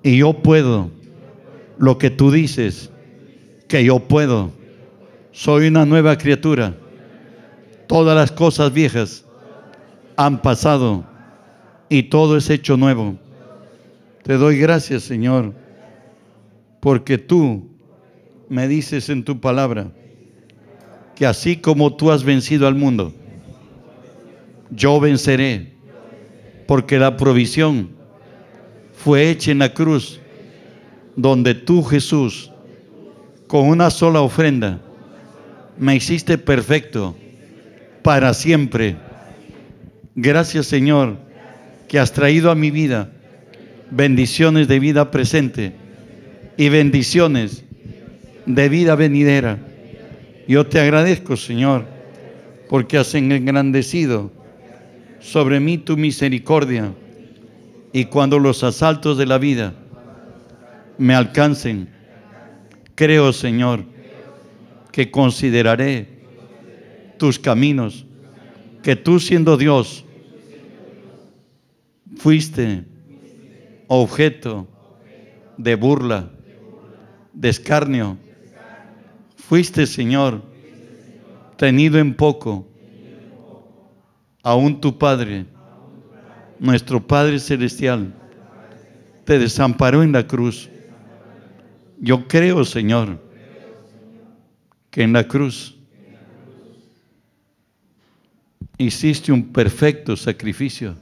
[0.03, 0.91] Y yo puedo
[1.77, 2.91] lo que tú dices,
[3.67, 4.51] que yo puedo.
[5.31, 6.75] Soy una nueva criatura
[7.87, 9.25] Todas las cosas viejas
[10.15, 11.05] han pasado
[11.89, 13.15] y todo es hecho nuevo.
[14.23, 15.53] Te doy gracias, Señor,
[16.79, 17.69] porque tú
[18.49, 19.91] me dices en tu palabra
[21.15, 23.13] que así como tú has vencido al mundo,
[24.71, 25.74] yo venceré,
[26.67, 27.89] porque la provisión
[28.93, 30.19] fue hecha en la cruz,
[31.15, 32.51] donde tú, Jesús,
[33.47, 34.81] con una sola ofrenda,
[35.77, 37.15] me hiciste perfecto
[38.01, 38.95] para siempre.
[40.15, 41.17] Gracias Señor
[41.87, 43.11] que has traído a mi vida
[43.91, 45.73] bendiciones de vida presente
[46.57, 47.63] y bendiciones
[48.45, 49.59] de vida venidera.
[50.47, 51.85] Yo te agradezco Señor
[52.69, 54.31] porque has engrandecido
[55.19, 56.93] sobre mí tu misericordia
[57.93, 59.73] y cuando los asaltos de la vida
[60.97, 61.89] me alcancen,
[62.95, 63.83] creo Señor
[64.91, 66.07] que consideraré
[67.17, 68.05] tus caminos,
[68.83, 70.05] que tú siendo Dios
[72.17, 72.85] fuiste
[73.87, 74.67] objeto
[75.57, 76.31] de burla,
[77.33, 78.17] de escarnio.
[79.35, 80.41] Fuiste, Señor,
[81.57, 82.67] tenido en poco.
[84.45, 85.47] Aún tu Padre,
[86.59, 88.13] nuestro Padre Celestial,
[89.23, 90.69] te desamparó en la cruz.
[91.99, 93.19] Yo creo, Señor,
[94.91, 95.75] que en la cruz
[98.77, 100.95] hiciste un perfecto sacrificio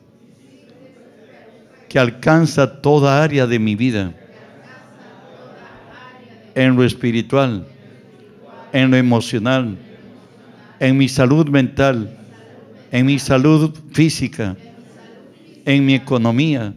[1.89, 4.13] que alcanza toda área de mi vida.
[6.55, 7.67] en lo espiritual,
[8.71, 9.75] en lo emocional,
[10.79, 12.22] en mi salud mental,
[12.93, 14.55] en mi salud física,
[15.65, 16.75] en mi economía,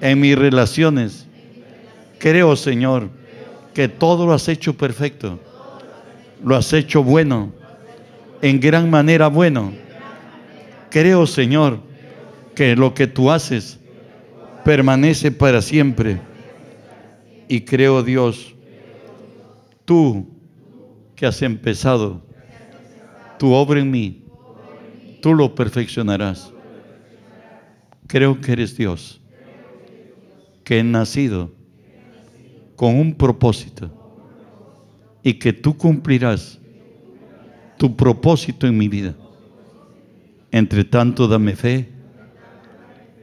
[0.00, 1.26] en mis relaciones.
[2.18, 3.10] Creo, Señor,
[3.74, 5.38] que todo lo has hecho perfecto,
[6.42, 7.52] lo has hecho bueno,
[8.40, 9.70] en gran manera bueno.
[10.88, 11.78] Creo, Señor,
[12.54, 13.78] que lo que tú haces
[14.64, 16.18] permanece para siempre.
[17.48, 18.54] Y creo, Dios,
[19.84, 20.26] tú
[21.14, 22.22] que has empezado
[23.38, 24.27] tu obra en mí,
[25.20, 26.52] tú lo perfeccionarás.
[28.06, 29.20] Creo que eres Dios,
[30.64, 31.52] que he nacido
[32.76, 33.90] con un propósito
[35.22, 36.58] y que tú cumplirás
[37.76, 39.14] tu propósito en mi vida.
[40.50, 41.88] Entre tanto, dame fe,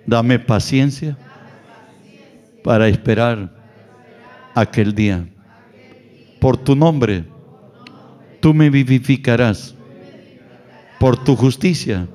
[0.06, 1.18] dame paciencia
[2.64, 3.54] para esperar
[4.56, 5.28] aquel día.
[6.40, 7.26] Por tu nombre,
[8.40, 9.75] tú me vivificarás.
[11.00, 12.08] Por tu justicia,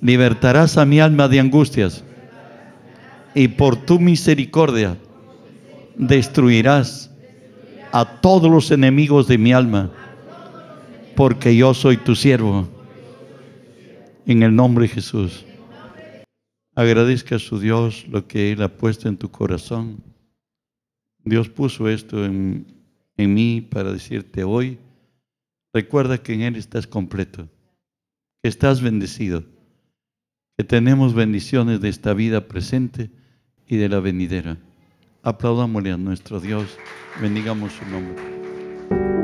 [0.00, 2.04] libertarás a mi alma de angustias.
[3.34, 4.98] Y por tu misericordia,
[5.96, 7.10] destruirás
[7.92, 9.90] a todos los enemigos de mi alma,
[11.14, 12.68] porque yo soy tu siervo.
[14.26, 15.44] En el nombre de Jesús.
[16.74, 20.02] Agradezca a su Dios lo que Él ha puesto en tu corazón.
[21.24, 22.66] Dios puso esto en,
[23.16, 24.78] en mí para decirte hoy,
[25.72, 27.48] recuerda que en Él estás completo,
[28.42, 29.44] que estás bendecido,
[30.58, 33.10] que tenemos bendiciones de esta vida presente
[33.68, 34.58] y de la venidera.
[35.22, 36.76] Aplaudámosle a nuestro Dios,
[37.20, 39.21] bendigamos su nombre.